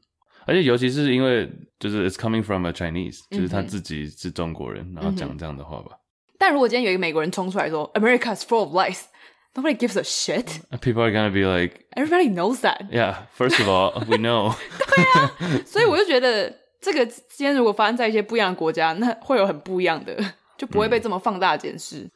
[0.46, 5.98] 而且尤其是因为就是 it's coming from a Chinese，、嗯、就是他自己是中国人，然后讲这样的话吧。
[6.38, 10.60] 但如果今天有一个美国人冲出来说 America is full of lies，nobody gives a shit。
[10.82, 12.90] People are gonna be like everybody knows that。
[12.92, 14.54] Yeah, first of all, we know。
[14.96, 20.16] 对啊，所以我就觉得这个今天如果发生在一些不一样的国家，那会有很不一样的，
[20.58, 22.08] 就不会被这么放大检视。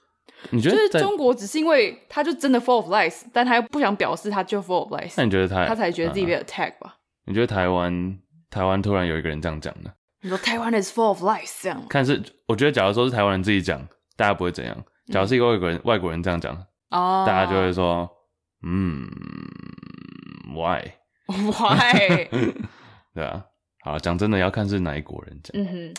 [0.52, 5.14] 你觉得就是中国只是因为他就真的 full of lies，但他又不想表示他就 full of lies。
[5.18, 6.98] 那你觉得他他才觉得自己被 attack 吧？
[7.30, 8.20] 你觉得台湾
[8.50, 9.92] 台湾突然有一个人这样讲呢？
[10.22, 11.80] 你说台湾 is full of lies 这样？
[11.88, 13.80] 看是，我觉得假如说是台湾人自己讲，
[14.18, 14.76] 大家不会怎样；
[15.14, 16.56] 假如是一个外国人、嗯、外国人这样讲，
[16.90, 18.10] 哦，大家就会说，
[18.64, 19.08] 嗯
[20.56, 22.28] ，why？why？
[23.14, 23.46] 对啊，
[23.82, 25.52] 好，讲真的要看是哪一国人讲。
[25.54, 25.94] 嗯哼，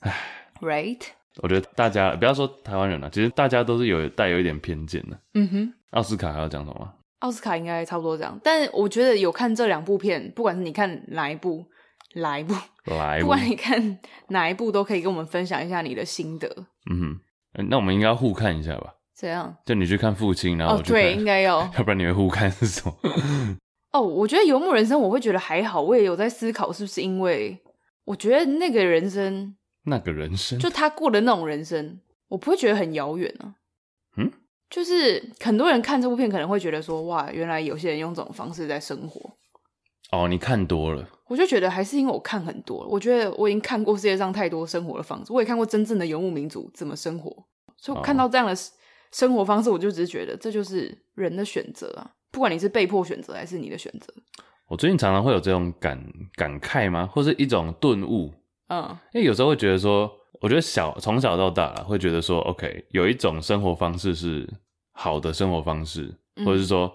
[0.00, 0.14] 唉
[0.60, 1.02] ，right？
[1.42, 5.20] 我觉得大家不要说台湾人了，其实大家都是有带有一点偏见的。
[5.34, 6.94] 嗯哼，奥斯卡还要讲什么？
[7.20, 11.64] 奥斯卡应该差不多这样，但我觉得有看这两部片，不管是你看哪一部，
[12.14, 12.54] 哪一部，
[12.86, 13.98] 哪一部，不管你看
[14.28, 16.48] 哪一部，都可以跟我们分享一下你的心得。
[16.90, 17.20] 嗯
[17.54, 18.94] 哼，那我们应该要互看一下吧？
[19.14, 19.56] 怎样？
[19.66, 22.94] 就你去看父亲，然后哦，对，应该要， 要不然你会互看是什么？
[23.92, 27.58] 哦，我觉得《游牧人生》我会觉得还好，我也有在思考是不是因为
[28.04, 31.98] 我觉得那个人生，那个人生，就他过的那种人生，
[32.28, 33.54] 我不会觉得很遥远啊。
[34.68, 34.70] 嗯。
[34.70, 39.30] 就是很多人看这部片可能会觉得说，哇，原来有些人用这种方式在生活。
[40.12, 47.30] 哦，你看多了，我就觉得还是因为我看很多了，我觉得我已经看过世界上太多生活的方式，我也看过真正的游牧民族怎么生活，
[47.76, 48.54] 所以我看到这样的
[49.12, 54.12] 生活方式，我就只是觉得这就是人的选择啊，不管你是被迫选择还是你的选择。
[54.68, 56.02] 我最近常常会有这种感
[56.34, 57.06] 感慨吗？
[57.06, 58.32] 或是一种顿悟？
[58.68, 60.10] 嗯，因为有时候会觉得说。
[60.40, 64.48] 我觉得小从小到大啦，会觉得说，OK，有一种生活方式是
[64.92, 66.94] 好的生活方式，嗯、或者是说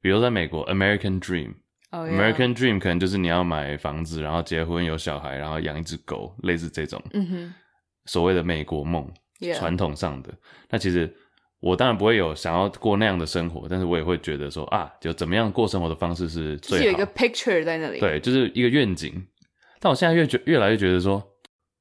[0.00, 1.54] 比如在美国，American Dream。
[1.90, 2.12] Oh, yeah.
[2.12, 7.54] American Dream 可能就是你要买房子，然后结婚有小孩，然后养一只狗，类似这种，嗯哼，
[8.06, 9.08] 所谓的美国梦，
[9.54, 10.34] 传.统上的。
[10.68, 11.08] 那其实
[11.60, 16.82] 我当然不会有想要过那样的生活，但是我也会觉得说啊，就怎么样过生活的方式是最好。
[16.84, 19.24] 就是有一个 picture 在那里，对，就是一个愿景。
[19.78, 21.22] 但我现在越觉越来越觉得说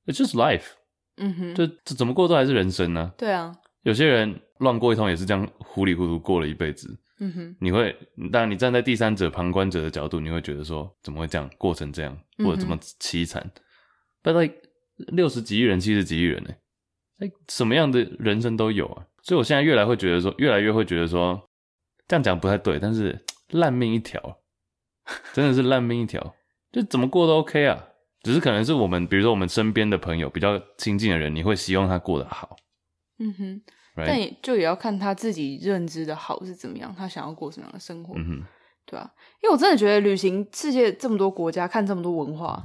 [0.05, 0.73] ，It's just life，
[1.17, 3.13] 嗯哼，就就怎么过都还是人生呢、啊。
[3.17, 6.99] 对啊，有些人乱过一通也是这样糊里糊涂过了一辈子。
[7.19, 7.95] 嗯哼，你会，
[8.31, 13.51] 当然你站在第三者、旁观者的角度，你会觉得说，怎么会这样过成这样，或者这么凄惨
[14.23, 14.55] ？But like
[14.97, 16.49] 六十几亿人、七十几亿人呢、
[17.19, 17.31] 欸？
[17.49, 19.05] 什么样的人生都有啊。
[19.21, 21.49] 所以我现在越来会觉得说，越来越会觉得说，
[22.07, 24.39] 这样讲不太对，但是 烂命一条，
[25.33, 26.35] 真的是烂命一条，
[26.71, 27.89] 就怎么过都 OK 啊。
[28.23, 32.55] 只是可能是我们，比如说我们身边的朋友比较亲近的人，你会希望他过得好。
[33.19, 33.61] 嗯哼。
[33.95, 34.07] Right?
[34.07, 38.43] 但也就也要看他自己认知的好是怎么样，他想要过什么样的生活，嗯哼，
[38.87, 39.07] 对啊，
[39.43, 42.59] 因为我真的觉得旅行世界这么多国家，看这么多文化，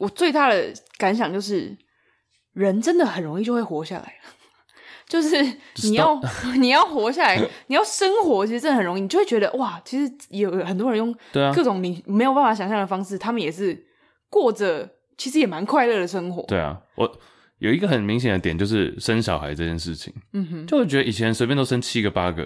[0.00, 1.78] 我最大的感想就是，
[2.54, 4.14] 人真的很容易就会活下来，
[5.06, 5.40] 就是
[5.84, 6.20] 你要
[6.58, 11.16] 你要活下来，你要生活，其实真的很容易，你就会觉得哇，其实有很多人用
[11.54, 13.80] 各种你没有办法想象的方式，他们也是
[14.30, 16.42] 过着其实也蛮快乐的生活。
[16.46, 17.18] 对啊，我。
[17.60, 20.14] 有一个很明显的点，就是生小孩这件事情。
[20.32, 22.44] 嗯哼，就会觉得以前随便都生七个八个，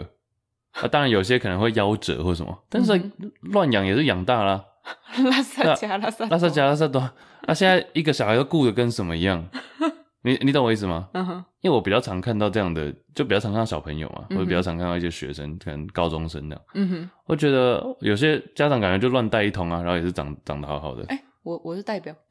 [0.70, 2.98] 啊，当然有些可能会夭折或什么，但是
[3.42, 4.64] 乱养也是养大啦。
[5.30, 9.46] 拉萨加拉萨，拉萨加拉萨多，啊，现在一个小孩都顾得跟什么一样？
[10.24, 11.10] 你你懂我意思吗？
[11.12, 16.64] 嗯哼，因为我比较常看到这样的，就比较常看到小朋友嘛，或者比较常看到一些学生，可能高中生这样。
[16.72, 21.04] 嗯哼，我觉得有些家长感觉就乱带一通啊，然后也是长长得好好的。
[21.08, 22.14] 欸我我是代表，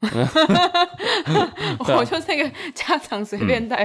[1.78, 3.84] 我就是那个家长随便带、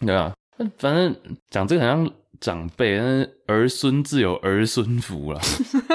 [0.00, 0.34] 嗯，对啊，
[0.78, 1.14] 反正
[1.50, 2.10] 讲这个很像
[2.40, 5.40] 长辈，但是儿孙自有儿孙福啦，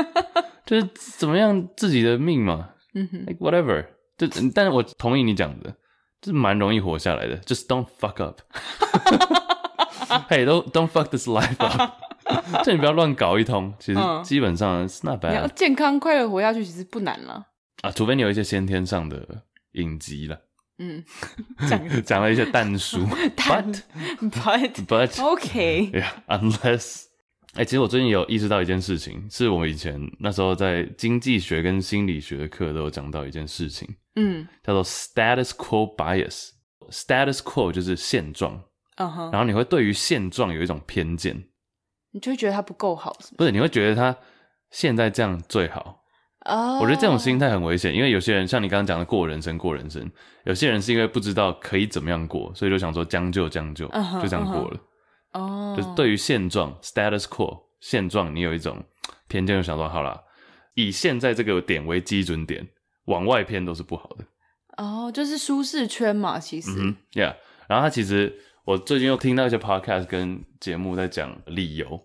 [0.66, 3.86] 就是怎么样自己的命嘛，嗯哼，like whatever，
[4.18, 5.70] 就但是我同意你讲的，
[6.22, 8.24] 就是蛮容易活下来的，just don't fuck
[10.10, 17.48] up，hey，don't don't fuck this life up，就你不要乱搞一通，其实基本上 it's not bad，你要健康快乐活下去其实不难了。
[17.82, 20.40] 啊，除非你有一些先天上的隐疾了，
[20.80, 21.04] 嗯，
[21.70, 23.00] 讲讲了一些但书，
[23.38, 23.82] but
[24.32, 27.04] but but OK，yeah，unless，
[27.54, 38.62] 哎，其实我最近有意识到一件事情，是我们以前那时候在经济学跟心理学的课都有讲到一件事情，嗯，叫做 status quo bias，status quo 就是现状，
[38.98, 41.46] 嗯哼，然后你会对于现状有一种偏见，
[42.12, 43.36] 你就会觉得它不够好，是不是？
[43.38, 44.18] 不是，你会觉得它
[44.72, 45.99] 现在这样最好。
[46.46, 46.82] Oh.
[46.82, 50.10] 我觉得这种心态很危险，因为有些人像你刚刚讲的过人生过人生，
[50.46, 54.80] 有些人是因为不知道可以怎么样过，所以就想说将就将就，uh huh, 就这样过了。
[55.34, 55.70] 哦，uh huh.
[55.70, 55.78] oh.
[55.78, 58.82] 就是对于现状 status quo 现状，你有一种
[59.28, 60.18] 偏见，就想说好了，
[60.76, 62.66] 以现在这个点为基准点，
[63.06, 64.24] 往外偏都是不好的。
[64.78, 66.72] 哦，oh, 就是舒适圈嘛，其实。
[66.78, 67.36] 嗯，Yeah。
[67.68, 68.34] 然后他其实
[68.64, 72.02] 我最近又听到一些 podcast 跟节目在讲理由，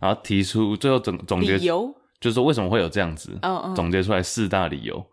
[0.00, 1.94] 然后提出最后总总结理由。
[2.24, 3.76] 就是说为什么会有这样子？Oh, oh.
[3.76, 5.06] 总结出来四大理由，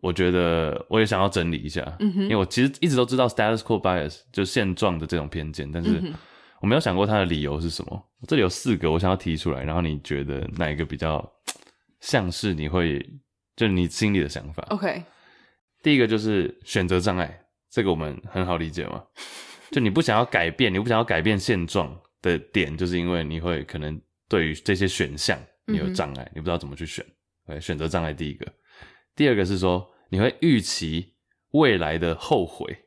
[0.00, 6.02] 我觉得我也想要整理一下，因为我其实一直都知道 status quo bias 就是现状的这种偏见，但是
[6.62, 8.08] 我没有想过它的理由是什么。
[8.26, 11.30] 这里有四个，我想要提出来，然后你觉得哪一个比较
[12.00, 12.98] 像是你会
[13.54, 15.02] 就是你心里的想法？OK，
[15.82, 17.38] 第一个就是选择障碍，
[17.70, 19.02] 这个我们很好理解嘛，
[19.70, 25.38] 就你不想要改变，你不想要改变现状的点，就是因为你会可能对于这些选项。
[25.70, 27.04] 你有障碍，你不知道怎么去选，
[27.46, 28.46] 对，选择障碍第一个，
[29.14, 31.14] 第二个是说你会预期
[31.52, 32.84] 未来的后悔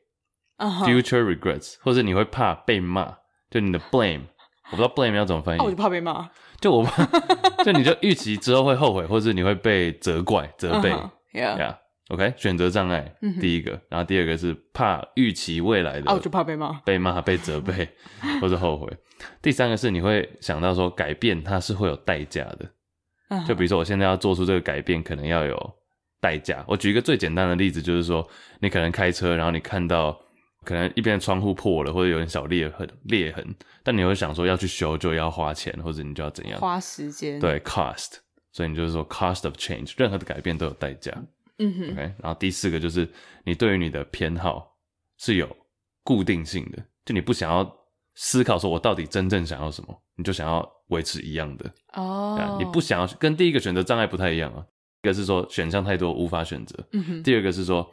[0.58, 3.16] ，future regrets，或者你会怕被骂，
[3.50, 4.22] 就你的 blame，
[4.70, 6.30] 我不知道 blame 要怎么翻译，我就怕被骂，
[6.60, 7.04] 就我怕，
[7.64, 10.92] 就你就预期之后会后悔，或者你会被责怪、责备
[11.32, 17.88] ，Yeah，OK，选择障碍第一个，然后第二个是怕预期未来的，哦，就怕被骂、被骂、被责备
[18.40, 18.96] 或者后悔。
[19.42, 25.74] 第三个是你会想到说改变它是会有代价的，就比如说我现在要做出这个改变，可能要有
[26.20, 26.64] 代价。
[26.68, 28.26] 我举一个最简单的例子，就是说
[28.60, 30.18] 你可能开车，然后你看到
[30.64, 37.38] 可能一边的窗户破了，或者有点小裂痕，裂痕，但你会想说要去修就要花钱，或者你就要怎样花时间？
[37.40, 38.18] 对，cost，
[38.52, 41.12] 所以你就是说 cost of change，任何的改变都有代价。
[41.58, 42.00] 嗯哼，OK。
[42.22, 43.08] 然后第四个就是
[43.44, 44.76] 你对于你的偏好
[45.18, 45.56] 是有
[46.02, 47.83] 固定性的，就你不想要。
[48.14, 50.02] 思考说，我到底真正想要什么？
[50.16, 52.58] 你就想要维持一样的哦，oh.
[52.58, 54.64] 你不想要跟第一个选择障碍不太一样啊。
[55.02, 57.22] 一个是说选项太多无法选择，嗯哼。
[57.22, 57.86] 第二个是说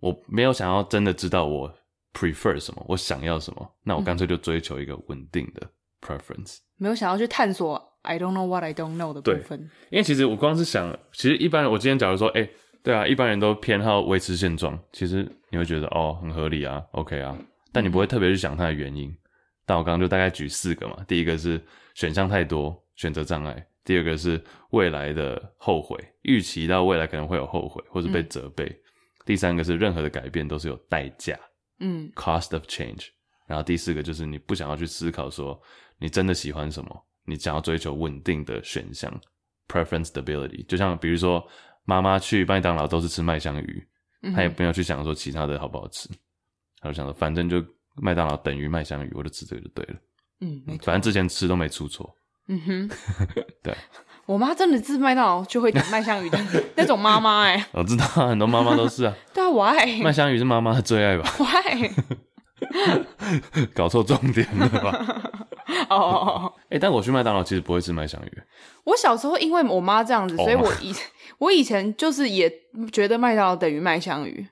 [0.00, 1.72] 我没有想要真的知道我
[2.12, 5.66] prefer 什么，我想要什么，那我干脆就追求一个稳定的
[6.00, 9.70] preference，没有想要去探索 I don't know what I don't know 的部分。
[9.90, 12.50] 因为其实我光是想，其实一般人，我今天假如说，哎、欸，
[12.84, 17.36] 对啊，一般人都偏好维持现状，其实你会觉得哦，很合理啊，OK 啊，
[17.72, 19.12] 但你不会特别去想它的原因。
[19.68, 21.62] 但我刚刚就大概举四个嘛，第一个是
[21.92, 23.54] 选项太多，选择障碍；
[23.84, 28.76] 第二个是未来的后悔，预期到未来可能会有后悔或是被责备；嗯、
[29.26, 31.38] 第三个是任何的改变都是有代价，
[31.80, 33.08] 嗯，cost of change。
[33.46, 35.60] 然后第四个就是你不想要去思考说
[35.98, 39.12] 你真的喜欢什么，你想要追求稳定的选项
[39.68, 40.64] ，preference stability。
[40.64, 41.46] 就像比如说
[41.84, 43.86] 妈妈去麦当劳都是吃麦香鱼，
[44.34, 46.08] 她、嗯、也没有去想说其他的好不好吃，
[46.80, 47.62] 她就想说反正就。
[48.00, 49.94] 麦当劳等于麦香鱼，我就吃这个就对了。
[50.40, 52.14] 嗯，没错，反正之前吃都没出错。
[52.48, 52.90] 嗯哼，
[53.62, 53.74] 对。
[54.24, 56.38] 我妈真的是麦当劳就会点麦香鱼的
[56.76, 57.66] 那种妈妈哎。
[57.72, 59.14] 我知道很多妈妈都是啊。
[59.32, 61.26] 对啊，我爱麦香鱼是妈妈的最爱吧？
[61.38, 61.90] 我爱。
[63.74, 65.22] 搞错重点了吧？
[65.88, 66.52] 哦。
[66.68, 68.42] 哎，但我去麦当劳其实不会吃麦香鱼。
[68.84, 70.94] 我小时候因为我妈这样子，所以我以
[71.38, 72.52] 我以前就是也
[72.92, 74.46] 觉得麦当劳等于麦香鱼。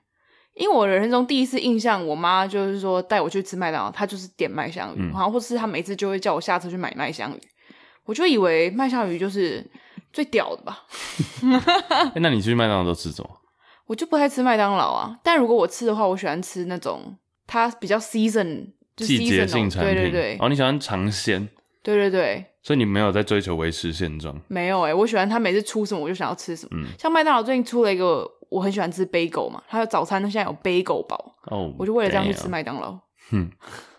[0.57, 7.39] 因为我人生中第一次印象，我妈就是说带我去吃麦当劳，她就是点麦香鱼，嗯、然后或是她每次就会叫我下车去买麦香鱼，
[8.05, 9.63] 我就以为麦香鱼就是
[10.11, 10.83] 最屌的吧。
[12.15, 13.29] 欸、那你去麦当劳都吃什么？
[13.85, 20.37] 我就不太吃麦当劳啊，但如果我吃的话，我喜欢吃那种它比较 season 季节性产品，对对对。
[20.39, 21.47] 哦，你喜欢尝鲜？
[21.83, 22.43] 对对对。
[22.63, 24.35] 所以你没有在追求维持现状？
[24.47, 26.71] 没有哎、欸，我喜欢他每次出什么我就想要吃什么。
[26.73, 28.29] 嗯、像麦当劳最近出了一个。
[28.49, 32.97] 我很喜欢吃贝狗嘛，还有早餐呢，现在有贝狗堡哦，我就为了这样去吃麦当劳。
[33.29, 33.49] 哼，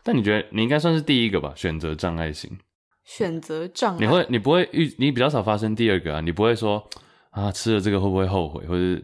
[0.03, 1.53] 但你觉得你应该算是第一个吧？
[1.55, 2.59] 选择障碍型，
[3.05, 6.21] 选择障碍，你会你不会遇你比较少发生第二个啊？
[6.21, 6.83] 你不会说
[7.31, 9.01] 啊吃了这个会不会后悔，或者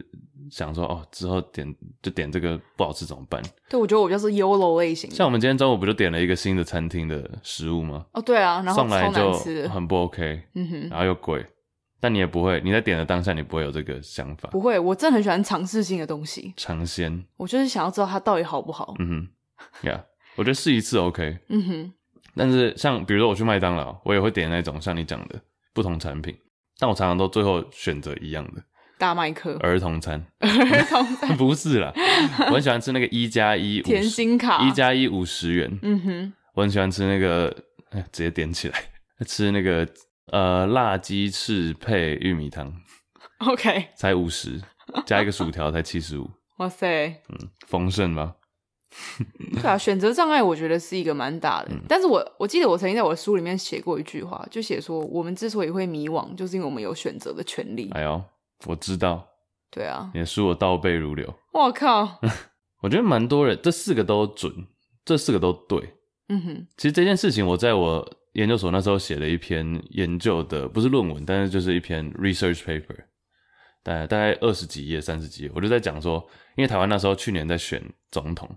[0.49, 3.41] 想说哦之后点就点这个不好吃怎么办？
[3.69, 5.09] 对，我觉得我就是 YOLO 类型。
[5.11, 8.05] 像我们今天中午不就点了一个新的餐厅的食物吗？
[8.13, 9.31] 哦，对啊，然后上来就
[9.69, 11.45] 很不 OK，嗯哼，然后又贵。
[12.05, 14.47] 但你也不会，你在点的当下，你不会有这个想法。
[14.51, 17.25] 不会，我真的很喜欢尝试性的东西，尝鲜。
[17.35, 18.93] 我就是想要知道它到底好不好。
[18.99, 20.03] 嗯哼，呀、yeah，
[20.35, 21.39] 我觉得试一次 OK。
[21.49, 21.93] 嗯哼。
[22.35, 25.41] 但是像比如说我去麦当劳，我也会点那种像你讲的
[25.73, 26.37] 不同产品，
[26.77, 28.61] 但我常常都最后选择一样的
[28.99, 30.23] 大麦克儿童餐。
[30.41, 31.91] 儿童餐 不是啦，
[32.49, 35.79] 我很喜欢吃那个一加一 甜心卡，一加一五十元。
[35.81, 37.51] 嗯哼，我很喜欢吃那个，
[37.89, 38.79] 哎，直接点起来
[39.25, 39.83] 吃那个。
[40.31, 42.73] 呃，辣鸡翅配玉米汤，
[43.47, 44.59] OK， 才五十，
[45.05, 48.35] 加一个薯条才七十五， 哇塞，嗯，丰盛吗？
[49.53, 57.89] 对啊，选择障碍我觉得是一个蛮大的，嗯、但是我我记得我曾经在我的书里面写过一句话，就写说我们之所以会迷惘，就是因为我们有选择的权利。
[57.91, 58.23] 哎呦，
[58.65, 59.27] 我知道，
[59.69, 62.19] 对啊，你的书我倒背如流，我靠，
[62.81, 64.51] 我觉得蛮多人这四个都准，
[65.03, 65.93] 这四个都对，
[66.29, 68.09] 嗯哼，其实这件事情我在我。
[68.35, 72.95] 研究所那时候写了一篇研究的，不是论文，但是就是一篇 research paper，
[73.81, 76.25] 大概大概二十几页、三十几页，我就在讲说，
[76.57, 77.81] 因为台湾那时候去年在选
[78.11, 78.49] 总统，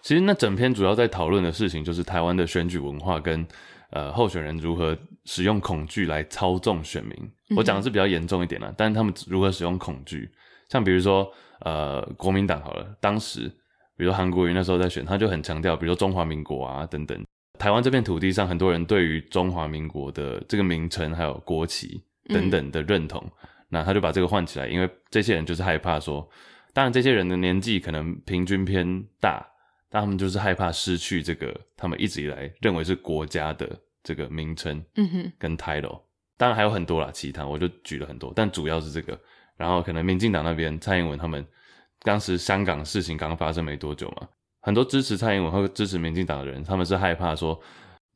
[0.00, 3.46] 其实那整篇主要在讨论的事情就是台湾的选举文化跟
[3.90, 7.14] 呃候选人如何使用恐惧来操纵选民。
[7.54, 10.30] 我讲的是比较严重一点啦，但是他们如何使用恐惧，
[10.70, 13.40] 像比如说呃国民党好了，当时
[13.94, 17.22] 比如说韩国瑜那时候在选，他就很强调，比如说中华民国啊等等。
[17.58, 26.28] 台湾这片土地上，很多人对于中华民国的这个名称还有国旗等等的认同，嗯、那他就把这个换起来，因为这些人就是害怕说，
[26.72, 29.44] 当然这些人的年纪可能平均偏大，
[29.90, 33.68] 但他们就是害怕失去这个他们一直以来认为是国家的
[34.02, 36.00] 这个名称，嗯哼，跟 title，
[36.36, 39.18] 当然还有很多啦，其他我就举了很多，但主要是这个，
[39.56, 41.44] 然后可能民进党那边蔡英文他们
[42.02, 44.28] 当时香港事情刚发生没多久嘛。
[44.68, 47.58] 很多支持蔡英文和支持民进党的人，他们是害怕说，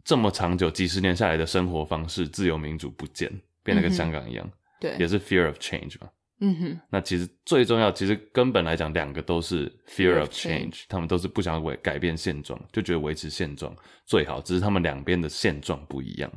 [0.05, 3.33] 这么长久几十年下来的生活方式，自由民主不见，
[3.65, 4.47] 变得跟香港一样，
[4.79, 6.11] 对，也是 fear of change 嘛。
[6.41, 13.75] 嗯哼，那其实最重要，其实根本来讲，两个都是 fear of change，他们都是不想改改变现状，就觉得维持现状
[14.05, 16.31] 最好，只是他们两边的现状不一样。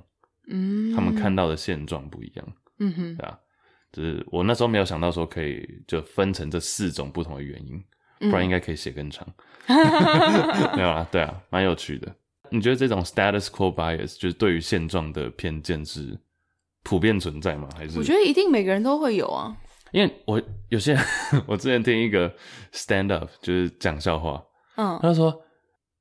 [0.48, 2.54] 嗯，他们看到的现状不一样。
[2.80, 3.38] 嗯哼，对啊，
[3.92, 7.84] 就是我那时候没有想到说可以就分成这四种不同的原因。
[8.18, 9.28] 不然应该可以写更长，
[10.76, 11.08] 没有啊？
[11.12, 12.14] 对啊，蛮有趣的。
[12.50, 16.18] 你觉得这种 status quo bias 就是对于现状的偏见是
[16.84, 17.68] 普遍存在吗？
[17.76, 17.98] 还是？
[17.98, 19.56] 我觉得一定每个人都会有啊。
[19.92, 20.98] 因为我有些，
[21.48, 22.32] 我之前听一个
[22.74, 24.44] stand up 就是讲笑话，
[24.76, 25.34] 嗯，他说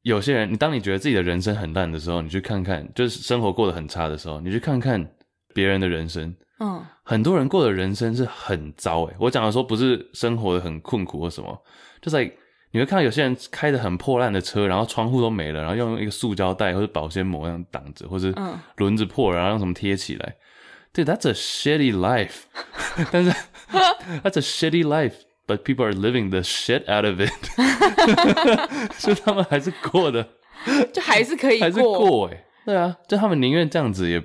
[0.03, 5.09] 有些人，你当你觉得自己的人生很烂的时候，你去看看，就是生活过得很差的时候，你去看看
[5.55, 6.35] 别人的人生。
[6.61, 9.15] 嗯，很多人过的人生是很糟诶。
[9.19, 11.63] 我讲的说不是生活的很困苦或什么，
[12.01, 12.37] 就是、like,
[12.75, 18.35] 你会看到有些人开的很破烂的车，然后窗户都没了，然后用一个塑胶袋或者保鲜膜那样挡着，或者
[18.79, 20.35] 轮子破了，然后用什么贴起来。
[20.93, 22.43] 对，That's a shitty life。
[23.13, 23.31] 但是
[24.25, 27.31] That's a shitty life，but people are living the shit out of it。
[28.95, 30.29] 所以他们还是过的，
[30.93, 32.45] 就还是可以过，还是过哎。
[32.67, 34.21] 对啊，就他们宁愿这样子，也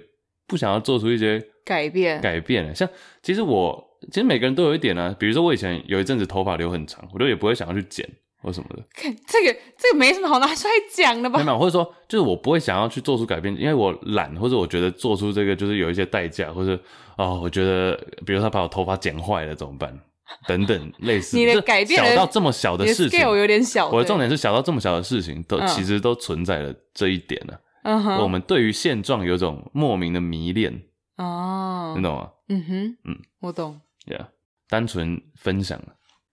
[0.48, 2.20] 不想要做出一些改变。
[2.20, 2.90] 改变，像
[3.22, 5.16] 其实我，其实每个人都有一点啊。
[5.20, 8.10] 比如说我以前有一阵子头发留很长，我都也不会想要去剪。
[8.42, 11.40] 或什么的，看这个这个没什么好拿出来讲的吧？
[11.44, 16.80] 没有，或者说就是我不会想要去做出改变，因为我懒，或者我觉得做出这个就是有一些代价，或者
[17.18, 20.00] 哦，我觉得比如他把我头发剪坏了怎么办？
[20.48, 21.36] 等等类似。
[21.40, 23.90] 你的改变小到这么小的事情，我有点小。
[23.90, 27.54] 我的重点是小到这么小的事情，都其实都存在了这一点呢。
[27.84, 30.82] 嗯哼，我们对于现状有种莫名的迷恋
[31.18, 32.30] 哦，你懂吗？
[32.48, 33.82] 嗯哼，嗯，我懂。
[34.06, 34.28] Yeah，
[34.70, 35.82] 单纯分享。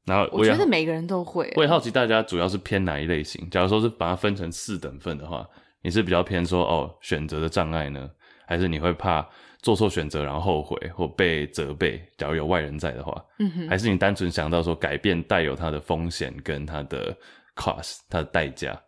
[0.07, 1.53] 然后我，我觉得每个人都会。
[1.57, 3.47] 我也好奇大家主要是偏哪一类型？
[3.51, 5.47] 假如说是把它分成四等份的话，
[5.83, 8.09] 你是比较偏说哦选择的障碍呢，
[8.47, 9.29] 还是你会怕
[9.61, 12.01] 做错选择然后后悔或被责备？
[12.17, 17.17] 假如有外人在的话，嗯哼，还是你单纯想到说改变带有它的风险跟它的
[17.57, 18.81] cost，它的代价？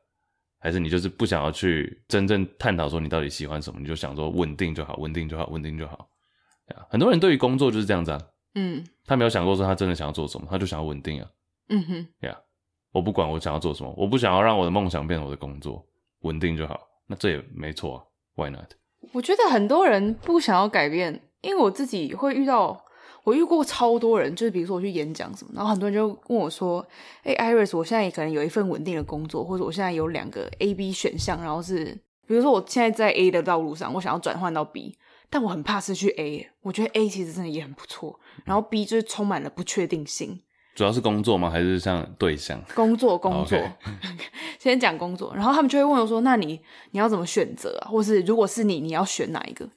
[0.60, 3.78] 还是你就是不想要去真正探讨说你到底喜欢什么？
[3.80, 6.08] 你就想说稳定就好，稳定就好，稳定就好。
[6.90, 8.20] 很多人对于工作就是这样子啊。
[8.56, 11.28] 嗯，他没有想过说他真的想要做什么，他就想要稳定啊。
[11.70, 12.36] 嗯哼，呀、yeah，
[12.92, 15.84] 我不管我想要做什么，我不想要让我的梦想变成我的工作，
[16.20, 16.78] 稳定就好。
[17.06, 18.04] 那这也没错啊
[18.36, 18.70] ，Why not？
[19.12, 22.84] 我觉得很多人不想要改变，因为我自己会遇到，
[23.24, 26.86] 我遇过超多人，就是比如说我去演讲什么，然后很多人就问我说
[27.24, 31.86] ：“哎、欸，Iris，我现在也可能有一份稳定的工作，或者我现在有两个 A、B 选项，然后是
[32.26, 34.98] 比如说我现在在 A 的道路上，我想要转换到 B。”
[35.30, 40.40] 但我很怕失去 A，我觉得 A 其实真的也很不错，然后 B 就是充满了不确定性。
[40.74, 41.50] 主要是工作吗？
[41.50, 42.62] 还是像对象？
[42.74, 43.58] 工作，工作。
[43.58, 43.72] Okay.
[44.60, 46.60] 先讲工作，然后他们就会问我说：“那你
[46.92, 47.90] 你要怎么选择啊？
[47.90, 49.68] 或是如果是你，你要选哪一个？”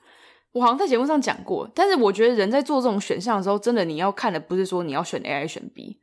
[0.54, 6.00] 我好像在节目上讲过，但是我觉得人在做这种选项的时候，真的你要看的不是说你要选 A 还是选 B，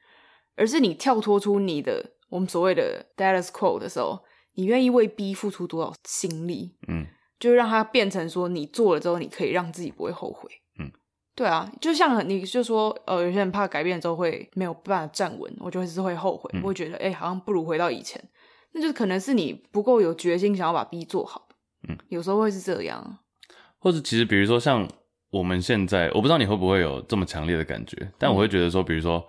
[0.57, 4.21] 而是你跳脱出你的我们所谓的 Dallas quo 的时候，
[4.55, 6.75] 你愿意为 B 付出多少心力？
[6.89, 7.07] 嗯。
[7.39, 10.51] 就让它变成说，你做了之后，你可以让自己不会后悔。
[10.79, 10.91] 嗯，
[11.35, 18.23] 对啊，就像你就说，呃，有些人怕改变之后会没有办法站稳，我就会是会后悔，嗯、我会觉得，哎、欸，好像不如回到以前。
[18.73, 21.49] 那就可能是你不够有决心，想要把 B 做好。
[21.89, 23.19] 嗯，有时候会是这样。
[23.79, 24.87] 或者其实，比如说像
[25.31, 29.25] 我们现在，我不知道你会不会有这么强烈的感觉，但我会觉得说，比如说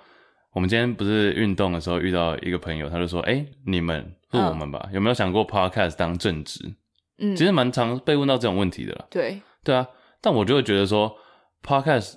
[0.54, 4.94] 我们今天不是运动的时候遇到一个朋友，他就说，哎、欸，你们是我们吧、嗯？
[4.96, 6.76] 有没有想过 Podcast 当正职？
[7.20, 9.06] 嗯，其实蛮常被问到这种问题的啦。
[9.10, 9.88] 对，对啊，
[10.22, 11.14] 但我就会觉得说
[11.64, 12.14] ，Podcast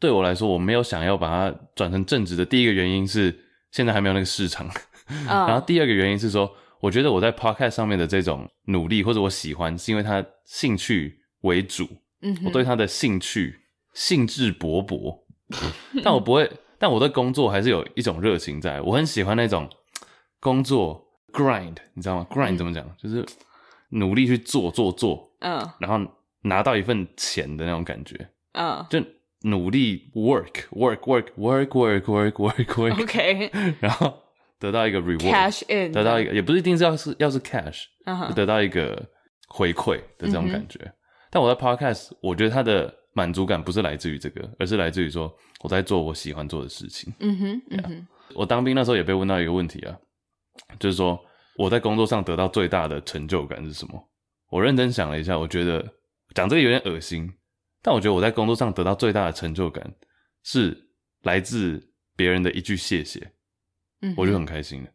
[0.00, 3.36] 对我来说，我没有想要把它转成正职的第一个原因是，
[3.70, 4.68] 现在还没有那个市场。
[5.08, 5.26] 嗯。
[5.26, 6.50] 然后第二个原因是说，
[6.80, 11.86] 我觉得我在 Podcast 上面的这种努力或者我喜欢，是因为他兴趣为主。
[12.22, 13.60] 嗯，我对他的兴趣
[13.92, 15.20] 兴致勃勃。
[16.02, 18.80] 但我不会，但我对工作还是有一种热情在。
[18.80, 19.68] 我很喜欢那种
[20.40, 22.84] 工作 grind，你知道吗？grind 怎么讲？
[22.84, 23.26] 嗯，就是。
[23.94, 25.98] 努力去做做做，嗯，然后
[26.42, 29.00] 拿到一份钱的那种感觉，嗯，就
[29.42, 34.22] 努力 work work work work work work work work，OK，然后
[34.58, 37.84] 得到一个 reward，cash in，得到一个也不是一定是要是要是 cash，
[38.34, 39.00] 得到一个
[39.48, 40.80] 回馈的这种感觉。
[41.30, 45.32] 但我在 podcast，我觉得它的满足感不是来自于这个，而是来自于说
[45.62, 47.12] 我在做我喜欢做的事情。
[47.20, 49.96] 嗯哼，嗯哼，我当兵那时候也被问到一个问题啊，
[50.80, 51.18] 就是说。
[51.56, 54.10] 我在工作上得到最大的成就感是什么？
[54.50, 55.94] 我认真想了一下，我觉得
[56.34, 57.32] 讲这个有点恶心，
[57.82, 59.94] 但我觉得我在工作上得到最大的成就感
[60.42, 60.88] 是
[61.22, 63.32] 来自别人的一句谢谢，
[64.02, 64.90] 嗯，我就很开心了。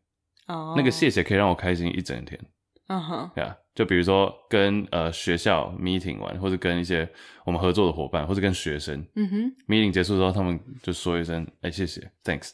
[0.48, 2.40] 哦，那个谢谢可以让我开心一整天。
[2.88, 7.08] 嗯哼，对啊，就比如说跟呃学校 meeting 完，或者跟一些
[7.46, 12.52] 我们合作的伙伴，或者跟学生，嗯哼，meeting 结束之后，他们就说一声，哎，谢谢，thanks。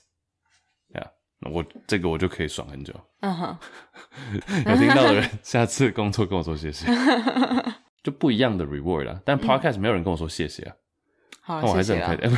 [1.51, 2.93] 我这个我就可以爽很久。
[3.21, 3.57] 嗯哼，
[4.65, 6.85] 有听到的人，下次工作跟我说谢谢，
[8.03, 9.19] 就不一样的 reward 啊。
[9.25, 10.75] 但 podcast 没有人跟我说谢谢啊。
[11.41, 12.37] 好，我还是很开心。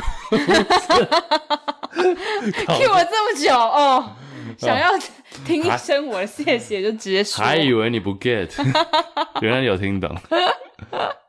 [1.98, 4.16] Q 我这么久哦，
[4.58, 4.90] 想要
[5.44, 7.44] 听一声我的谢谢，就直接说。
[7.44, 8.50] 还以为你不 get，
[9.40, 10.14] 原来有听懂。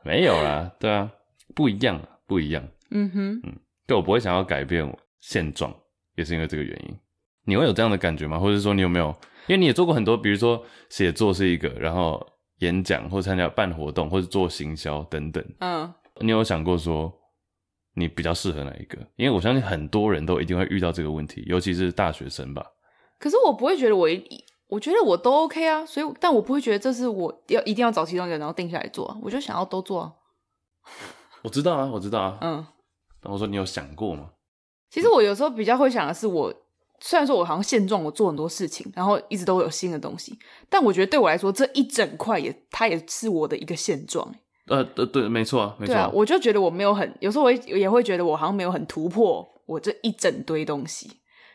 [0.04, 1.10] 没有啦，对啊，
[1.54, 2.62] 不一样，不一样。
[2.90, 5.74] 嗯哼，嗯，对，我不会想要改变我现状，
[6.16, 6.96] 也是因为这个原因。
[7.50, 8.38] 你会有这样的感觉吗？
[8.38, 9.08] 或者说你有没有？
[9.48, 12.24] 因为你也做过很多，比如说写作是一个，然后
[12.60, 15.44] 演讲或参加办活动或者做行销等等。
[15.58, 17.12] 嗯，你有想过说
[17.94, 18.96] 你比较适合哪一个？
[19.16, 22.64] 因为我相信很多人都一定会遇到这个问题，尤其是大学生吧。
[23.18, 24.22] 可是我不会觉得我一，
[24.68, 30.12] 我觉得我都 OK 啊，所以但我不会觉得这是我要一定要找其中一个然后定下来做啊，我就想要都做啊。
[31.42, 32.38] 我知道啊，我知道啊。
[32.42, 32.66] 嗯，
[33.24, 34.30] 我说你有想过吗？
[34.90, 36.54] 其实我有时候比较会想的是我，我
[37.00, 44.34] 虽然说我好像现状，我做很多事情，然后一直都有新的东西，但我觉得对我来说，这一整块也它也是我的一个现状。
[44.66, 45.94] 呃，对对，没错啊，没错。
[45.94, 51.10] 对啊，我就觉得我没有很，有时候我也会觉得我好像没有很突破我这一整堆东西。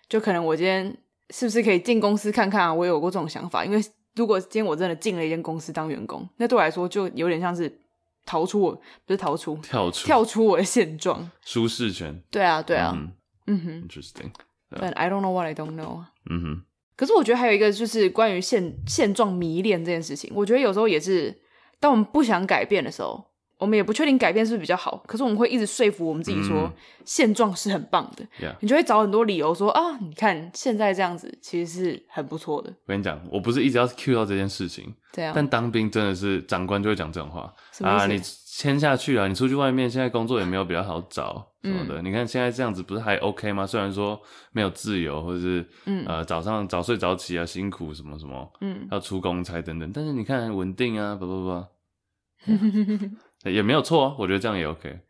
[0.10, 0.96] 就可能我今天
[1.30, 2.74] 是不是可以进公司看看啊？
[2.74, 3.80] 我有过这种想法，因为
[4.16, 7.82] 如果今天我真的进了一间公司当员工，那对我来说就有点像是
[8.26, 8.72] 逃出我，
[9.06, 12.22] 不是逃出，跳出跳出我的现状，舒适圈。
[12.30, 13.12] 对啊，对啊，嗯，
[13.48, 14.32] 嗯哼，interesting。
[14.70, 16.06] But I don't know what I don't know。
[16.30, 16.62] 嗯哼。
[16.96, 21.42] 可是我觉得还有一个就是关于现现状迷恋这件事情，我觉得有时候也是。
[21.78, 23.22] 当我们不想改变的时候，
[23.60, 25.04] 我们也不确定改变是不是比较好。
[25.06, 26.72] 可是我们会一直说服我们自己说，
[27.04, 28.26] 现状是很棒的。
[28.40, 28.56] Yeah.
[28.62, 32.70] 你就会找很多理由说啊，你看现在这样子其实是很不错的。
[32.70, 35.34] 我跟你讲，我不是一直要 cue 到这件事情，对啊。
[35.36, 38.18] 但当兵真的是长官就会讲这种话啊，你
[38.58, 42.02] 签下去了，你出去外面现在工作也没有比较好找什么的。
[42.02, 43.68] 嗯、你看现在这样子不是还 OK 吗？
[43.68, 44.18] 虽然说
[44.54, 49.92] 没有自由，或者是嗯呃早上早睡早起啊，辛苦什么什么，嗯，要出公差等等。
[49.92, 53.50] 但是你看稳定啊，不不不。
[53.50, 55.02] 也没有错啊，我觉得这样也 OK，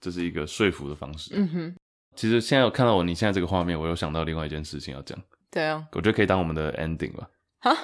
[0.00, 1.32] 这是一个说服的方式。
[1.34, 1.76] 嗯哼，
[2.16, 5.18] 其实现在我看到我你现在这个画面，我又想到另外一件事情要讲。
[5.50, 7.28] 对啊，我觉得可以当我们的 ending 吧。
[7.60, 7.76] 哈，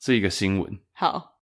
[0.00, 0.78] 是一个新闻。
[0.92, 1.37] 好，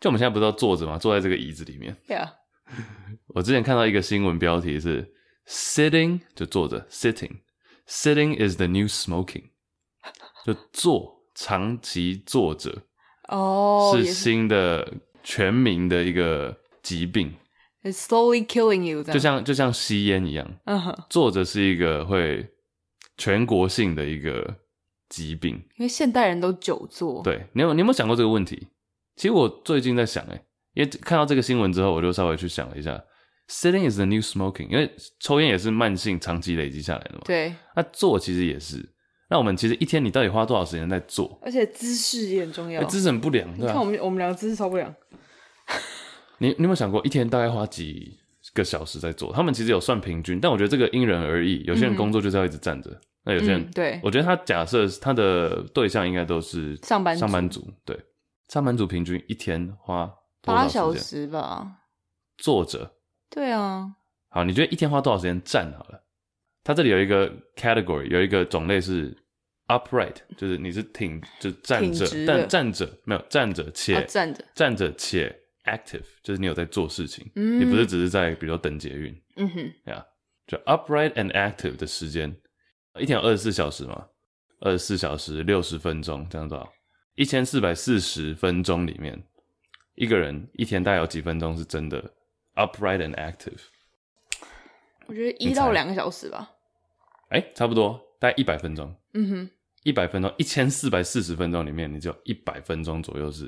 [0.00, 0.98] 就我们现在不是都坐着吗？
[0.98, 1.96] 坐在这个椅子里面。
[2.06, 2.32] 对啊。
[3.34, 5.12] 我之前看到一个新闻标题是
[5.46, 9.50] “sitting” 就坐着，sitting，sitting is the new smoking，
[10.44, 12.82] 就坐，长期坐着。
[13.28, 14.92] 哦，是新的。
[15.22, 17.30] 全民的一个疾病
[17.82, 20.50] ，It's slowly killing you，就像就像吸烟一样，
[21.10, 22.48] 坐着是一个会
[23.18, 24.56] 全国性的一个
[25.10, 27.22] 疾病，因为现代人都久坐。
[27.22, 28.66] 对，你有你有没有想过这个问题？
[29.20, 30.42] 其实我最近在想，哎，
[30.72, 32.98] 因为看到这个新闻之后，我就稍微去想了一下
[33.50, 38.82] ，Sitting is the new smoking，因为抽烟也是慢性长期累积下来的嘛，对，那坐其实也是。
[39.28, 41.38] 那我们其实一天你到底花多少时间在坐？
[41.42, 43.46] 而且姿势也很重要，姿势很不良？
[43.58, 44.94] 你看我们我们两个姿势超不良。
[46.40, 48.16] 你你有没有想过，一天大概花几
[48.54, 49.30] 个小时在做？
[49.34, 51.62] 他们其实有算平均，但我觉得这个因人而异。
[51.66, 57.94] 有些人工作就是要一直站着，嗯、那有些人、嗯、对，我觉得他假设他的对象应该都是上班上班族，对，
[58.50, 60.06] 上班族平均一天花
[60.42, 61.82] 多八小时吧，
[62.36, 62.96] 坐着。
[63.30, 63.94] 对啊。
[64.28, 66.02] 好，你觉得一天花多少时间站好了？
[66.64, 69.16] 它这里有一个 category，有一个种类是
[69.68, 74.44] upright，就是你是挺就站着，但站着没有站着且、啊、站着。
[74.52, 75.32] 站着且
[75.66, 80.04] active，就是你有在做事情，嗯、你不是只是在比如说等捷运，嗯哼，呀、
[80.48, 82.36] 就 upright and active 的时间，
[82.98, 84.08] 一天有二十四小时嘛，
[84.58, 86.56] 二十四小时六十分钟这样子，
[87.20, 89.22] 一千四百四十分钟里面，
[89.94, 92.02] 一个人一天大概有几分钟是真的
[92.54, 93.58] upright and active？
[95.04, 96.50] 我觉得一到两个小时吧。
[97.28, 98.96] 哎、欸，差不多，大概一百分钟。
[99.12, 99.50] 嗯哼，
[99.82, 103.44] 一百分钟，一千四百四十分钟里面，你就一百分钟左右是，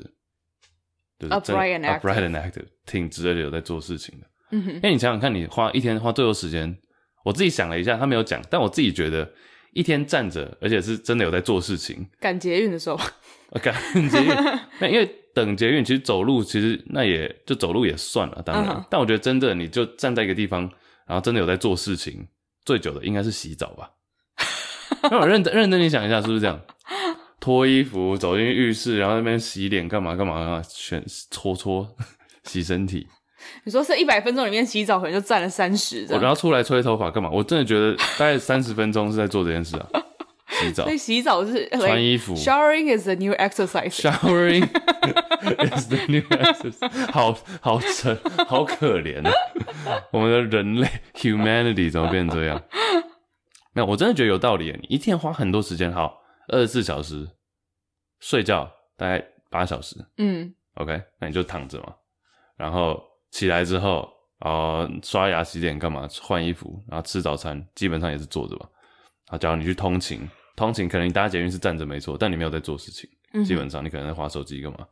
[1.19, 4.27] 就是 upright and active, upright and active 挺直的有在做事情的。
[4.51, 6.77] 嗯哼，因为你想想看，你花一天花最多时间，
[7.25, 9.33] 我自己想了一下，他没有讲，但我自己觉得
[9.73, 12.07] 一天站着，而且是真的有在做事情。
[12.21, 12.99] 赶捷运的时候，
[13.63, 13.75] 赶
[14.09, 14.29] 捷运，
[14.81, 18.87] 那因为等捷运，其实走路其实那也就走路也算了，当然，uh huh.
[18.91, 20.71] 但我觉得真的你就站在一个地方。
[21.05, 22.27] 然后真的有在做事情，
[22.65, 23.91] 最久的应该是洗澡吧？
[25.11, 26.59] 那我认真认真你想一下，是不是这样？
[27.41, 30.63] 脱衣服走进浴室，然后那边洗脸干嘛干嘛啊？
[30.71, 31.97] 全搓搓
[32.45, 33.09] 洗身体。
[33.65, 36.07] 你说是一百分钟里面洗澡，可能就占了三十。
[36.11, 37.31] 我然后出来吹头发干嘛？
[37.33, 39.87] 我真的觉得大概三十分钟是在做这件事啊。
[40.49, 42.35] 洗澡，所以洗澡是穿衣服。
[42.37, 43.95] Showering is the new exercise.
[43.97, 46.91] Showering is the new exercise.
[47.11, 48.17] 好好沉，
[48.47, 49.33] 好可怜啊！
[50.13, 52.63] 我们的人类 humanity 怎么变成这样？
[53.73, 54.71] 没有，我真的觉得有道理。
[54.83, 57.27] 你一天花很多时间，好，二十四小时
[58.21, 61.95] 睡觉大概八小时，嗯，OK，那你就躺着嘛。
[62.59, 63.03] 然后
[63.33, 66.09] 起来之后，呃，刷牙、洗脸干嘛？
[66.23, 68.69] 换衣服，然后吃早餐，基本上也是坐着吧。
[69.27, 70.29] 啊，假如你去通勤。
[70.55, 74.87] 通勤可能你搭捷运是站着没错，但你没有在做事情，嗯、基本上你可能在滑手机干嘛.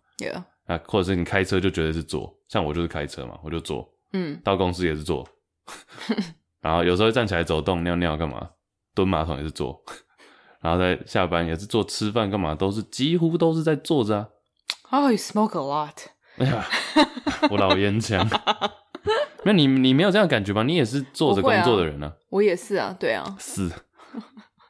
[0.67, 5.29] 啊，或者是你开车就绝对是坐，像我就是开车嘛，我就坐，嗯， 到公司也是坐，
[6.63, 8.49] 然后有时候站起来走动、尿尿干嘛，
[8.95, 9.79] 蹲马桶也是坐，
[10.63, 14.29] 然后在下班也是坐，吃饭干嘛都是几乎都是在坐着啊。
[14.91, 16.07] Oh, you smoke a lot？
[16.41, 16.67] 哎呀，
[17.51, 18.27] 我老烟枪。
[19.45, 20.63] 那你你没有这样感觉吗？
[20.63, 22.13] 你也是做着工作的人呢、啊。
[22.31, 23.71] 我也是啊，对啊，是。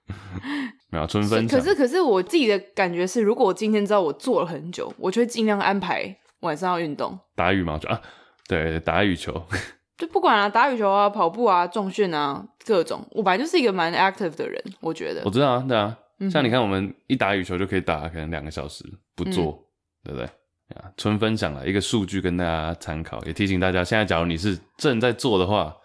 [0.91, 1.47] 没有春分。
[1.47, 8.01] 可是可是我自己的感觉是，如果我今天知道我做了很久，我就会尽量安排晚上要运动，打羽毛球啊，
[8.49, 9.45] 对，打羽球，
[9.97, 13.07] 就不管啊，打羽球啊，跑步啊，重训啊，各种。
[13.13, 15.23] 我本来就是一个蛮 active 的人，我觉得。
[15.25, 15.97] 我知道啊，对啊。
[16.31, 18.85] 像你看，我们一打羽球就可以打可能两个小时
[19.15, 19.67] 不做，
[20.05, 20.29] 嗯、对不对？
[20.77, 25.77] 啊，纯分享了一个数据跟大家参考，也提醒大家，现在假如你是正在做的话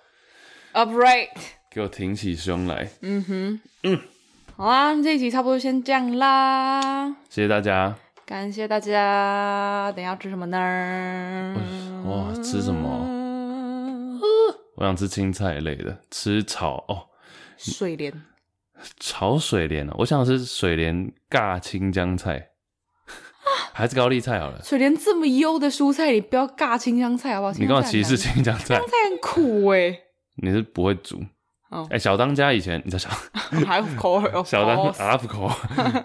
[0.74, 1.30] ，upright，
[1.72, 2.90] 给我挺起胸来。
[3.02, 4.00] 嗯哼，嗯，
[4.56, 7.10] 好啊，这一集差不多先这样啦。
[7.30, 7.96] 谢谢大家，
[8.26, 9.92] 感谢大家。
[9.96, 11.56] 等一下要吃什么呢？
[12.06, 13.14] 哇，吃什么？
[14.78, 17.08] 我想吃青菜类的，吃炒哦，
[17.58, 18.14] 水莲。
[19.00, 22.50] 炒水莲哦，我想吃水莲尬青江菜，
[23.76, 24.62] 还是高丽菜好了。
[24.64, 27.54] 水莲这么优的蔬菜，你不要尬青香菜好不好？
[27.60, 28.76] 你干嘛歧视青香菜？
[28.76, 30.00] 青江菜很苦哎、欸。
[30.38, 31.22] 你是不会煮？
[31.70, 31.90] 哎、oh.
[31.90, 33.10] 欸，小当家以前 你知道小，
[33.68, 35.52] 还口 小当阿福口，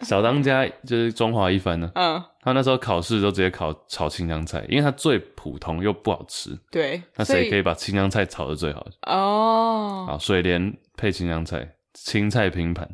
[0.02, 1.88] 小当家就是中华一番呢。
[1.94, 6.58] 嗯，他那时候考试都直接考炒青江菜，因为它最普通又不好吃。
[6.72, 8.84] 对，那谁可以把青江菜炒的最好？
[9.06, 11.76] 哦，好，水莲配青江菜。
[11.92, 12.88] 青菜拼盘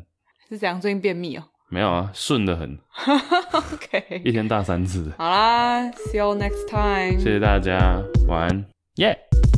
[0.49, 0.79] 是怎样？
[0.81, 1.43] 最近便秘哦？
[1.69, 2.77] 没有啊，顺的很。
[3.51, 5.11] OK，一天大三次。
[5.17, 7.19] 好啦，See you next time。
[7.19, 8.65] 谢谢大家，晚安，
[8.95, 9.56] 耶、yeah!。